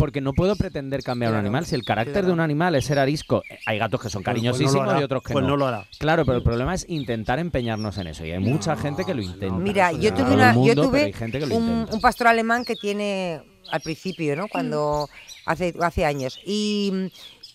[0.00, 1.66] Porque no puedo pretender cambiar un animal.
[1.66, 2.28] Si el carácter claro.
[2.28, 5.04] de un animal es ser arisco, hay gatos que son Pues- pues no cariñosísimos y
[5.04, 5.50] otros que pues no.
[5.50, 5.86] no lo hará.
[5.98, 8.24] Claro, pero el problema es intentar empeñarnos en eso.
[8.24, 9.56] Y hay mucha gente que lo intenta.
[9.56, 12.76] Mira, yo tuve, una, yo tuve hay gente que lo un, un pastor alemán que
[12.76, 14.48] tiene al principio, ¿no?
[14.48, 15.08] Cuando
[15.46, 16.40] hace, hace años.
[16.44, 17.10] Y,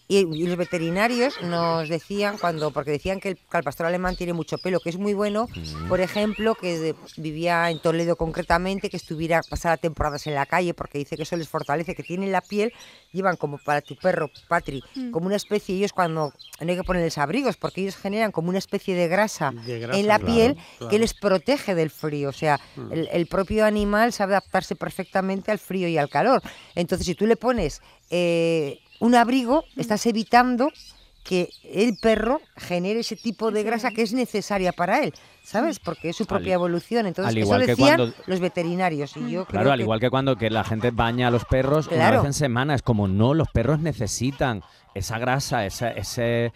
[0.08, 4.16] y- y los veterinarios nos decían, cuando porque decían que el, que el pastor alemán
[4.16, 5.48] tiene mucho pelo, que es muy bueno,
[5.90, 10.74] por ejemplo, que de- vivía en Toledo concretamente, que estuviera pasara temporadas en la calle,
[10.76, 12.72] porque dice que eso les fortalece, que tienen la piel,
[13.14, 15.12] llevan como para tu perro, Patri, Mm.
[15.12, 16.32] como una especie, ellos cuando
[16.62, 20.00] no hay que ponerles abrigos, porque ellos generan como una especie de grasa, De grasa,
[20.00, 20.90] en la claro, piel claro.
[20.92, 22.30] que les protege del frío.
[22.30, 22.92] O sea, Mm.
[22.92, 26.42] el, el propio animal sabe adaptarse perfectamente al frío y al calor.
[26.76, 27.82] Entonces, si tú le pones
[28.12, 30.70] eh, un abrigo, estás evitando
[31.24, 35.12] que el perro genere ese tipo de grasa que es necesaria para él,
[35.44, 35.80] ¿sabes?
[35.80, 37.08] Porque es su propia evolución.
[37.08, 39.18] Entonces, al eso igual que decían cuando- los veterinarios.
[39.18, 41.44] Y yo Claro, creo al que- igual que cuando que la gente baña a los
[41.46, 42.18] perros una Claro.
[42.20, 44.62] vez en semana, es como no, los perros necesitan
[44.94, 46.54] esa grasa, esa ese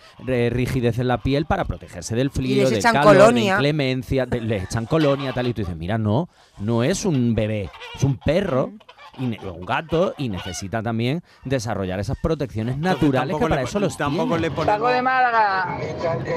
[0.51, 4.63] rigidez en la piel para protegerse del frío, les del calor, de inclemencia, de- les
[4.65, 6.29] echan colonia tal y tú dices, mira, no,
[6.59, 8.71] no es un bebé, es un perro.
[9.19, 13.79] Y ne- un gato y necesita también desarrollar esas protecciones naturales que para le- eso
[13.79, 14.41] los tampoco tiene.
[14.41, 15.77] le ponemos- Paco de Málaga.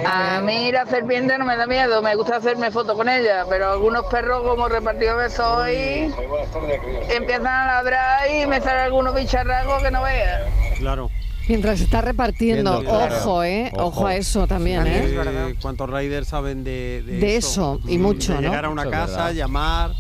[0.06, 3.70] A mí la serpiente no me da miedo, me gusta hacerme fotos con ella, pero
[3.72, 6.12] algunos perros como repartido que soy
[7.14, 10.42] empiezan a ladrar y me salen algunos bicharracos que no veas.
[10.78, 11.10] Claro.
[11.48, 13.16] Mientras está repartiendo, Viendo, claro.
[13.16, 13.70] ojo, ¿eh?
[13.74, 13.86] Ojo.
[13.86, 14.06] Ojo.
[14.06, 15.04] a eso también, ¿eh?
[15.06, 18.48] Eh, ¿Cuántos riders saben de, de, De eso, y mucho, de ¿no?
[18.48, 19.32] llegar a una casa, verdad.
[19.32, 19.90] llamar.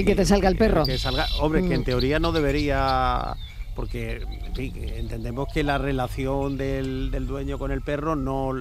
[0.00, 0.84] Y que te salga el perro.
[0.84, 1.84] Que salga, hombre, que en Mm.
[1.84, 3.34] teoría no debería.
[3.76, 8.52] Porque en fin, entendemos que la relación del, del dueño con el perro no.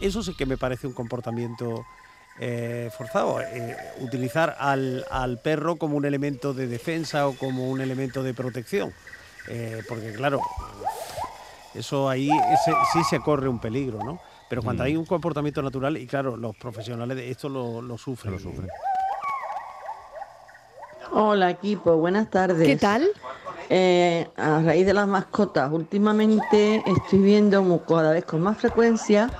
[0.00, 1.84] Eso sí que me parece un comportamiento
[2.40, 3.40] eh, forzado.
[3.40, 8.34] eh, utilizar al, al perro como un elemento de defensa o como un elemento de
[8.34, 8.92] protección.
[9.48, 10.40] Eh, porque, claro,
[11.74, 14.20] eso ahí ese- sí se corre un peligro, ¿no?
[14.48, 14.86] Pero cuando Mm.
[14.86, 18.34] hay un comportamiento natural, y claro, los profesionales de esto lo, lo sufren.
[21.16, 22.66] Hola equipo, buenas tardes.
[22.66, 23.06] ¿Qué tal?
[23.70, 29.30] Eh, a raíz de las mascotas, últimamente estoy viendo cada vez con más frecuencia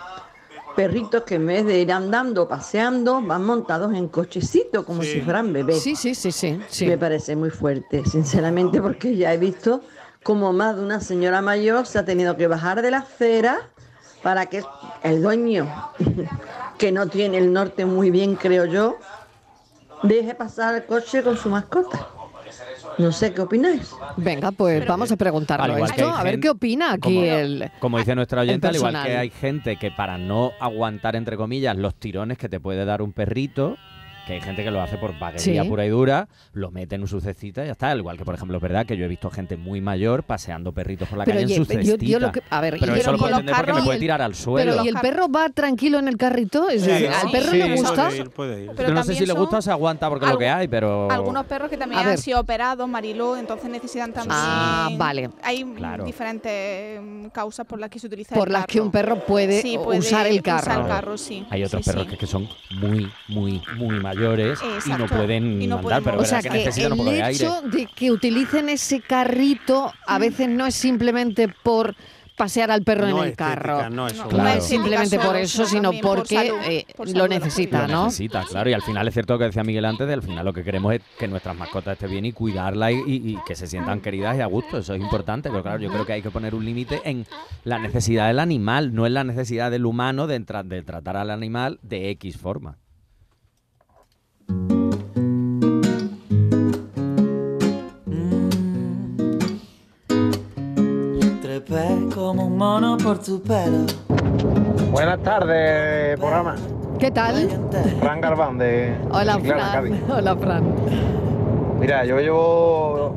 [0.77, 5.53] perritos que en vez de ir andando, paseando, van montados en cochecitos como si fueran
[5.53, 5.83] bebés.
[5.83, 6.87] Sí, sí, sí, sí, sí.
[6.87, 9.81] Me parece muy fuerte, sinceramente, porque ya he visto
[10.22, 13.68] como más de una señora mayor se ha tenido que bajar de la acera
[14.22, 14.62] para que
[15.03, 15.66] el dueño,
[16.79, 18.97] que no tiene el norte muy bien, creo yo,
[20.05, 22.07] deje pasar el coche con su mascota.
[22.99, 23.93] No sé qué opináis.
[24.17, 27.71] Venga, pues vamos a preguntarlo esto, a ver qué opina aquí como, el...
[27.81, 31.77] como dice nuestra oyente, al igual que hay gente que para no aguantar, entre comillas,
[31.77, 33.77] los tirones que te puede dar un perrito,
[34.27, 35.68] que hay gente que lo hace por vaguería Sí.
[35.68, 37.91] pura y dura, lo mete en su cestita y ya está.
[37.91, 40.72] Al igual que, por ejemplo, es verdad que yo he visto gente muy mayor paseando
[40.72, 42.18] perritos por la Pero calle en su yo- yo cestita.
[42.18, 44.35] lo que- a ver, pero y eso lo puedo entender porque me puede tirar al
[44.35, 44.72] suelo.
[44.72, 46.68] Pero ¿y el perro va tranquilo en el carrito?
[46.70, 47.95] Es Sí, decir, sí, ¿Al perro sí, le gusta?
[48.07, 48.70] puede ir, puede ir.
[48.70, 51.11] Es que no sé si le gusta o se aguanta porque lo que hay, pero...
[51.11, 54.35] Algunos perros que también han sido operados, Mariló, entonces necesitan también.
[54.39, 55.31] Ah, vale.
[55.43, 56.05] Hay Claro.
[56.05, 59.61] diferentes mm, causas por las que se utiliza Por el las que un perro puede,
[59.62, 60.83] Sí, puede usar el usar carro.
[60.83, 61.47] el carro, sí.
[61.51, 62.49] Hay otros perros que, son
[62.81, 66.49] muy, muy, muy mayores y no pueden Y no andar, pueden pero O sea que
[66.51, 67.45] que necesitan un poco el de aire.
[67.45, 71.95] hecho de que utilicen ese carrito a veces no es simplemente por
[72.37, 73.91] pasear al perro No en el estética, carro.
[73.91, 74.25] no es solo.
[74.33, 74.59] No Claro.
[74.59, 78.05] es simplemente por eso, sino por porque salud, eh, por lo salud necesita, Lo ¿no?
[78.07, 78.69] necesita, claro.
[78.71, 80.65] Y al final es cierto lo que decía Miguel antes, de al final lo que
[80.65, 84.01] queremos es que nuestras mascotas estén bien y cuidarlas y, y- y que se sientan
[84.01, 84.79] queridas y a gusto.
[84.79, 85.49] Eso es importante.
[85.49, 87.25] Pero claro, yo creo que hay que poner un límite en
[87.62, 91.79] la necesidad del animal, no en la necesidad del humano de, de tratar al animal
[91.83, 92.79] de X forma.
[101.40, 103.86] Trepé como un mono por tu pelo.
[104.90, 106.57] Buenas tardes, programa.
[106.99, 107.49] ¿Qué tal?
[108.01, 110.01] Fran Galván de Hola, Chiclana, Cádiz.
[110.07, 110.18] Fran.
[110.18, 110.64] Hola, Fran.
[111.80, 113.14] Mira, yo llevo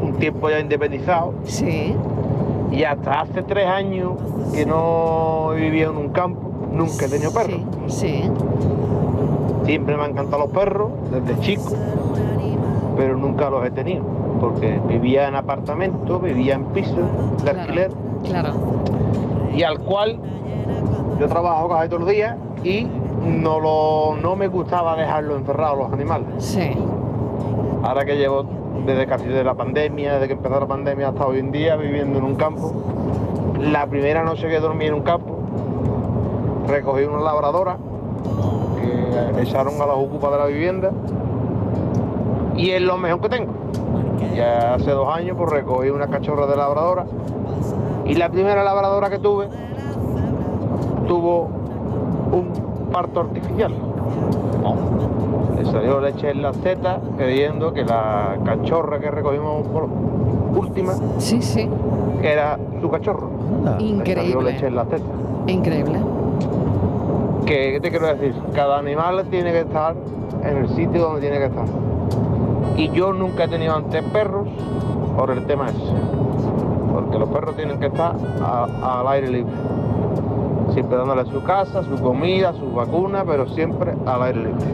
[0.00, 1.34] un tiempo ya independizado.
[1.44, 1.94] Sí.
[2.70, 4.12] Y hasta hace tres años
[4.54, 7.60] que no he vivido en un campo, nunca he tenido perros.
[7.88, 8.22] Sí.
[9.64, 11.72] Siempre me han encantado los perros, desde chico,
[12.96, 14.04] pero nunca los he tenido.
[14.40, 16.96] Porque vivía en apartamento, vivía en piso
[17.44, 17.90] de alquiler.
[18.24, 18.52] Claro.
[19.52, 20.16] y al cual
[21.18, 22.86] yo trabajo casi todos los días y
[23.24, 26.28] no, lo, no me gustaba dejarlo encerrado los animales.
[26.38, 26.70] Sí.
[27.82, 28.44] Ahora que llevo
[28.86, 32.18] desde casi de la pandemia, desde que empezó la pandemia hasta hoy en día viviendo
[32.18, 32.72] en un campo,
[33.60, 35.38] la primera noche que dormí en un campo,
[36.68, 37.76] recogí una labradora
[39.40, 40.90] echaron a las ocupas de la vivienda
[42.56, 43.52] y es lo mejor que tengo.
[44.36, 47.04] Ya hace dos años pues recogí una cachorra de labradora
[48.06, 49.48] y la primera labradora que tuve
[51.06, 51.48] tuvo
[52.32, 53.72] un parto artificial.
[55.56, 59.88] Le salió leche en las tetas, creyendo que la cachorra que recogimos por
[60.56, 61.68] última sí, sí.
[62.22, 63.30] era su cachorro.
[63.64, 64.52] Le salió Increíble.
[64.52, 65.06] leche en las tetas.
[65.46, 65.98] Increíble.
[67.52, 68.34] ¿Qué te quiero decir?
[68.54, 69.94] Cada animal tiene que estar
[70.42, 71.66] en el sitio donde tiene que estar.
[72.78, 74.48] Y yo nunca he tenido antes perros
[75.18, 75.92] por el tema ese.
[76.90, 79.52] Porque los perros tienen que estar al aire libre.
[80.72, 84.64] Siempre dándole su casa, su comida, su vacuna, pero siempre al aire libre.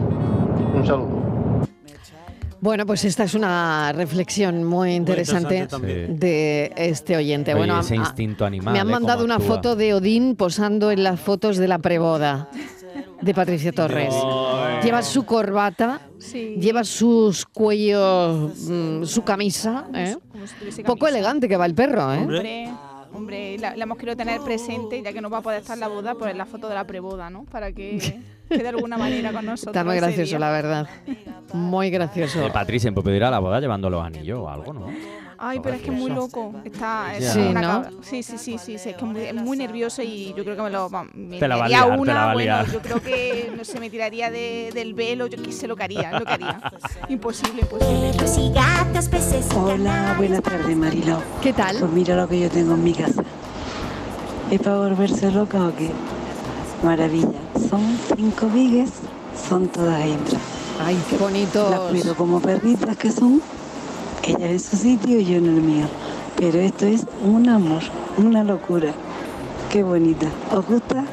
[0.73, 1.18] Un saludo.
[2.61, 5.67] Bueno, pues esta es una reflexión muy interesante,
[6.09, 7.53] de este oyente.
[7.53, 8.73] Oye, bueno, ese instinto animal.
[8.73, 8.91] me han ¿eh?
[8.91, 9.55] mandado una actúa.
[9.55, 12.49] foto de Odín posando en las fotos de la preboda
[13.21, 14.13] de Patricia Torres.
[14.83, 16.01] Lleva su corbata,
[16.57, 20.17] lleva sus cuellos, mm, su camisa, ¿eh?
[20.31, 22.17] Como si tuviese Poco elegante que va el perro, ¿eh?
[22.17, 22.69] Hombre,
[23.13, 25.81] hombre, la, la hemos querido tener presente, ya que no va a poder estar en
[25.81, 27.45] la boda, pues la foto de la preboda, ¿no?
[27.45, 29.75] Para que, que de alguna manera con nosotros.
[29.75, 30.39] Está muy gracioso, día.
[30.39, 30.89] la verdad.
[31.53, 32.45] Muy gracioso.
[32.45, 34.87] Eh, Patri siempre puede ir a la boda llevando los anillos o algo, ¿no?
[35.41, 36.53] Ay, pero es que es muy loco.
[36.65, 37.39] Está, es Ya.
[37.39, 37.61] una Sí, ¿no?
[37.61, 37.89] cabra.
[38.01, 40.55] Sí, sí, sí, sí, sí, es que es muy, es muy nervioso y yo creo
[40.57, 42.65] que me lo va- me Te la va liar, te una, la va a bueno,
[42.73, 45.83] yo creo que no sé, me tiraría de- del velo, yo qué sé lo que
[45.83, 46.59] haría, lo que haría.
[47.09, 48.11] Imposible, imposible.
[49.55, 51.21] Hola, buenas tardes, Mariló.
[51.41, 51.77] ¿Qué tal?
[51.79, 53.23] Pues mira lo que yo tengo en mi casa.
[54.51, 55.89] ¿Es para volverse loca o qué?
[56.83, 57.39] Maravilla.
[57.69, 57.81] Son
[58.15, 58.89] cinco vigues,
[59.47, 60.41] son todas hembras.
[60.83, 61.69] Ay, qué bonito.
[61.69, 63.41] Las cuido como perritas que son.
[64.29, 65.87] Ella en su sitio y yo en el mío.
[66.37, 67.81] Pero esto es un amor,
[68.15, 68.93] una locura.
[69.71, 70.27] Qué bonita.
[70.51, 71.03] ¿Os gusta?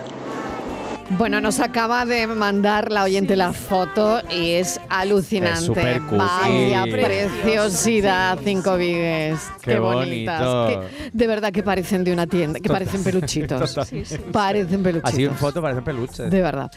[1.11, 5.93] Bueno, nos acaba de mandar la oyente la foto y es alucinante.
[5.97, 6.03] Es.
[6.11, 6.91] Vaya Sí.
[6.91, 9.39] preciosidad, cinco vigues.
[9.63, 10.45] Qué, Qué bonitas.
[10.45, 10.81] bonito.
[10.81, 13.77] que- de verdad que parecen de una tienda, que parecen peluchitos.
[13.89, 14.19] Sí, sí.
[14.33, 15.13] Parecen peluchitos.
[15.13, 16.25] Así en foto parece peluche.
[16.25, 16.71] De verdad.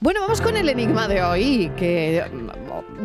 [0.00, 2.24] Bueno, vamos con el enigma de hoy, que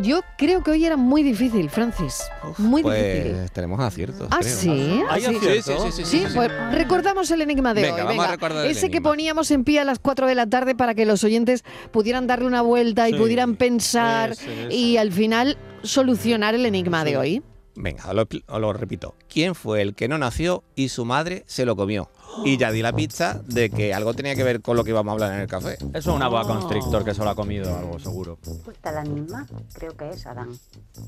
[0.02, 2.22] yo creo que hoy era muy difícil, Francis.
[2.58, 3.34] Muy difícil.
[3.36, 4.28] Pues tenemos aciertos.
[4.32, 4.56] Ah, creo.
[4.56, 5.04] sí.
[5.10, 5.36] ¿Hay Ah, sí.
[5.36, 5.66] aciertos?
[5.66, 6.34] Sí, sí, sí, sí, sí, sí.
[6.34, 8.02] pues recordamos el enigma de Venga, hoy.
[8.04, 8.32] vamos a venga.
[8.32, 9.10] recordar el Ese que enigma.
[9.10, 12.46] poníamos en pie a las 4 de la tarde para que los oyentes pudieran darle
[12.48, 14.36] una vuelta y Sí, pudieran pensar
[14.70, 17.44] y al final solucionar el enigma de hoy.
[17.76, 19.16] Venga, os lo, lo repito.
[19.30, 22.10] ¿Quién fue el que no nació y su madre se lo comió?
[22.46, 25.12] Y ya di la pizza de que algo tenía que ver con lo que íbamos
[25.12, 25.74] a hablar en el café.
[25.74, 28.38] Eso es una boa constrictor que solo ha comido algo, seguro.
[28.42, 30.50] Pues está la misma, creo que es Adán.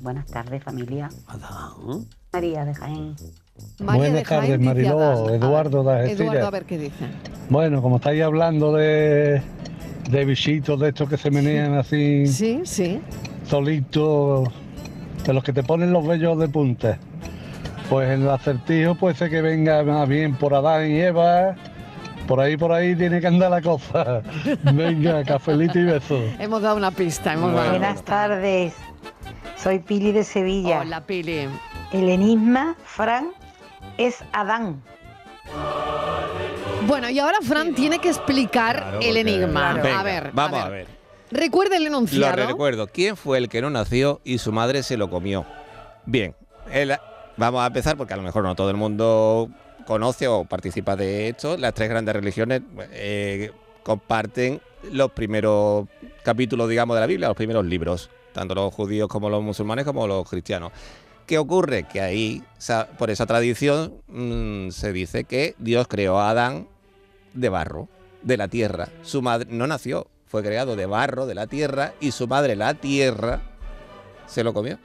[0.01, 1.10] Buenas tardes, familia.
[1.28, 2.08] Adán.
[2.32, 3.16] María de Jaén.
[3.80, 4.99] María Buenas tardes, Mariló.
[4.99, 5.30] Adán.
[5.30, 6.12] A Eduardo ver, de.
[6.12, 7.06] Eduardo, a ver qué dice.
[7.49, 9.41] Bueno, como estáis hablando de,
[10.10, 12.26] de bichitos de estos que se menean así.
[12.28, 13.01] Sí, sí.
[13.45, 14.49] Solitos,
[15.26, 16.97] de los que te ponen los vellos de punta.
[17.89, 21.56] Pues en el acertijo puede ser que venga más bien por Adán y Eva.
[22.28, 24.22] Por ahí, por ahí tiene que andar la cosa.
[24.74, 26.18] Venga, cafelito y beso.
[26.39, 27.34] Hemos dado una pista.
[27.34, 28.74] Hemos dado Buenas tardes.
[29.58, 30.80] Soy Pili de Sevilla.
[30.80, 31.49] Hola, Pili.
[31.91, 33.28] El enigma, Fran,
[33.98, 34.82] es Adán.
[36.88, 39.74] Bueno, y ahora Fran tiene que explicar el enigma.
[39.74, 40.88] Venga, a ver, vamos a a ver.
[41.32, 42.46] Recuerda el Lo enunciado.
[42.48, 42.88] recuerdo.
[42.88, 45.46] ¿Quién fue el que no nació y su madre se lo comió?
[46.06, 46.36] Bien,
[46.72, 46.96] el-
[47.38, 49.50] vamos a empezar porque a lo mejor no todo el mundo
[49.88, 51.58] conoce o participa de esto.
[51.58, 55.88] Las tres grandes religiones eh, comparten los primeros
[56.24, 60.06] capítulos, digamos, de la Biblia, los primeros libros, tanto los judíos como los musulmanes como
[60.06, 60.72] los cristianos.
[61.26, 61.84] ¿Qué ocurre?
[61.84, 62.43] Que ahí,
[62.97, 66.67] por esa tradición, mm, se dice que Dios creó a Adán
[67.34, 67.88] de barro,
[68.21, 68.89] de la tierra.
[69.03, 72.74] Su madre no nació, fue creado de barro, de la tierra, y su madre, la
[72.74, 73.41] tierra,
[74.28, 74.80] se lo comió.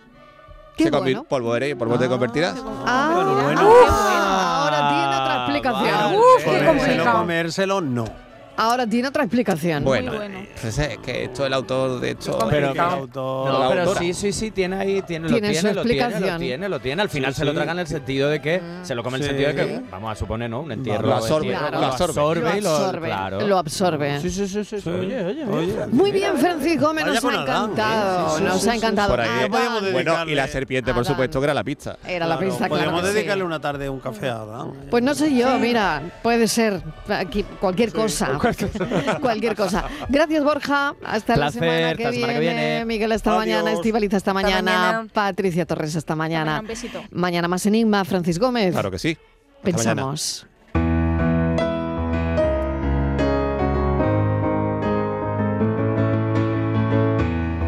[0.77, 1.25] Qué se bueno.
[1.25, 2.55] polvo eres y polvo te convertirás.
[2.87, 3.61] Ah, bueno.
[3.61, 6.15] ahora tiene otra explicación.
[6.15, 8.28] Uf, qué comérselo, comérselo, no.
[8.59, 9.85] Ahora tiene otra explicación.
[9.85, 10.13] Bueno,
[10.61, 12.37] pues es que esto el autor de esto.
[12.51, 15.75] Pero, el no, autor- pero sí, sí, sí, tiene ahí, tiene, Tiene lo su tiene,
[15.75, 16.33] lo tiene, explicación.
[16.35, 17.03] lo tiene, lo tiene.
[17.03, 17.57] Al final Sí, se lo sí.
[17.57, 20.11] traga en el sentido de que se lo come en el sentido de que, vamos
[20.11, 20.61] a suponer, ¿no?
[20.63, 21.07] Un entierro.
[21.07, 22.61] Lo absorbe, lo lo absorbe.
[22.61, 23.41] lo, absorbe, claro.
[23.47, 24.21] lo absorbe.
[24.21, 24.81] Sí, sí, sí, sí.
[24.81, 24.91] sí.
[24.91, 25.87] Oye, oye, oye.
[25.93, 27.41] Muy bien, Francisco, me nos ha ¿eh?
[27.41, 28.31] encantado.
[28.31, 29.09] Sí, sí, nos ha encantado.
[29.11, 29.29] Por ahí.
[29.45, 29.93] Adán.
[29.93, 31.97] Bueno, y la serpiente, por supuesto, que era la pizza.
[32.05, 32.99] Era la pista, claro.
[32.99, 33.15] Sí.
[33.15, 34.73] dedicarle una tarde un café a Adán.
[34.91, 38.37] Pues no sé yo, mira, puede ser aquí cualquier cosa.
[39.21, 39.85] cualquier cosa.
[40.09, 40.95] Gracias, Borja.
[41.05, 42.55] Hasta la semana que, hasta la semana que viene.
[42.61, 42.85] viene.
[42.85, 43.43] Miguel, hasta Adiós.
[43.43, 43.73] mañana.
[43.73, 44.63] Estivaliz, hasta mañana.
[44.63, 45.09] mañana.
[45.13, 46.61] Patricia Torres, hasta mañana.
[46.61, 47.03] Un besito.
[47.11, 48.05] Mañana más Enigma.
[48.05, 48.73] Francis Gómez.
[48.73, 49.17] Claro que sí.
[49.65, 50.13] Hasta mañana.
[50.13, 50.47] Pensamos.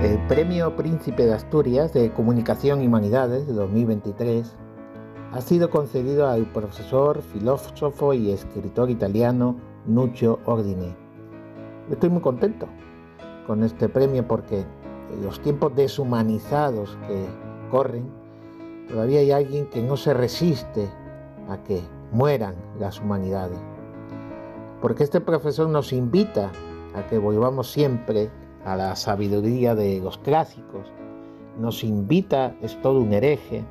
[0.02, 4.56] El Premio Príncipe de Asturias de Comunicación y Humanidades de 2023
[5.32, 9.56] ha sido concedido al profesor, filósofo y escritor italiano
[9.86, 10.94] Nuccio Ordine.
[11.90, 12.66] Estoy muy contento
[13.46, 14.64] con este premio porque
[15.12, 17.26] en los tiempos deshumanizados que
[17.70, 18.08] corren,
[18.88, 20.88] todavía hay alguien que no se resiste
[21.48, 21.80] a que
[22.12, 23.58] mueran las humanidades.
[24.80, 26.50] Porque este profesor nos invita
[26.94, 28.30] a que volvamos siempre
[28.64, 30.92] a la sabiduría de los clásicos.
[31.58, 33.64] Nos invita, es todo un hereje,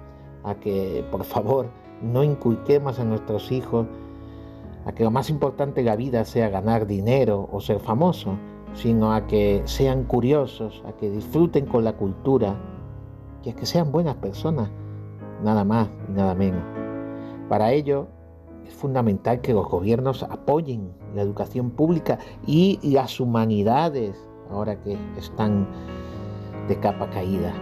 [0.43, 1.67] a que por favor
[2.01, 3.87] no inculquemos a nuestros hijos
[4.89, 8.39] a que lo más importante de la vida sea ganar dinero o ser famoso,
[8.73, 12.55] sino a que sean curiosos, a que disfruten con la cultura
[13.43, 14.71] y a que sean buenas personas,
[15.43, 16.63] nada más y nada menos.
[17.47, 18.07] Para ello
[18.65, 22.17] es fundamental que los gobiernos apoyen la educación pública
[22.47, 24.17] y las humanidades,
[24.49, 25.67] ahora que están
[26.67, 27.53] de capa caída,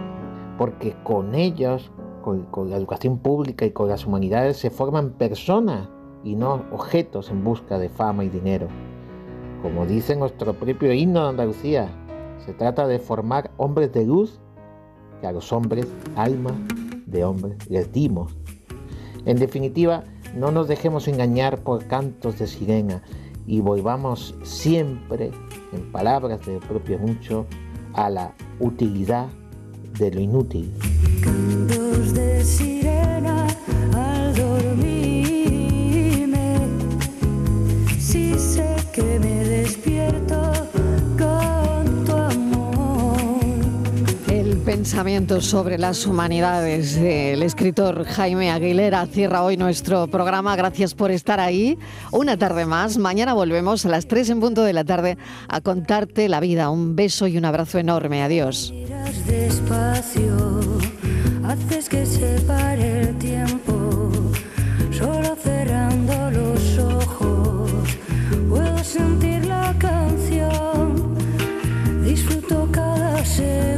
[0.56, 5.90] porque con ellos, con, con la educación pública y con las humanidades se forman personas
[6.28, 8.68] y no objetos en busca de fama y dinero.
[9.62, 11.88] Como dice nuestro propio himno de Andalucía,
[12.44, 14.38] se trata de formar hombres de luz
[15.22, 16.52] que a los hombres, alma
[17.06, 18.36] de hombres, les dimos.
[19.24, 20.04] En definitiva,
[20.36, 23.02] no nos dejemos engañar por cantos de sirena
[23.46, 25.30] y volvamos siempre,
[25.72, 27.46] en palabras del propio Mucho,
[27.94, 29.28] a la utilidad
[29.98, 30.74] de lo inútil.
[31.22, 33.46] Cantos de sirena
[44.78, 46.96] pensamientos sobre las humanidades.
[46.98, 50.54] El escritor Jaime Aguilera cierra hoy nuestro programa.
[50.54, 51.76] Gracias por estar ahí.
[52.12, 52.96] Una tarde más.
[52.96, 55.18] Mañana volvemos a las 3 en punto de la tarde
[55.48, 56.70] a contarte la vida.
[56.70, 58.22] Un beso y un abrazo enorme.
[58.22, 58.72] Adiós.
[59.26, 60.60] Despacio,
[61.44, 64.12] haces que se pare el tiempo,
[64.92, 67.72] solo cerrando los ojos,
[68.48, 71.16] puedo sentir la canción,
[72.04, 73.77] disfruto cada segundo.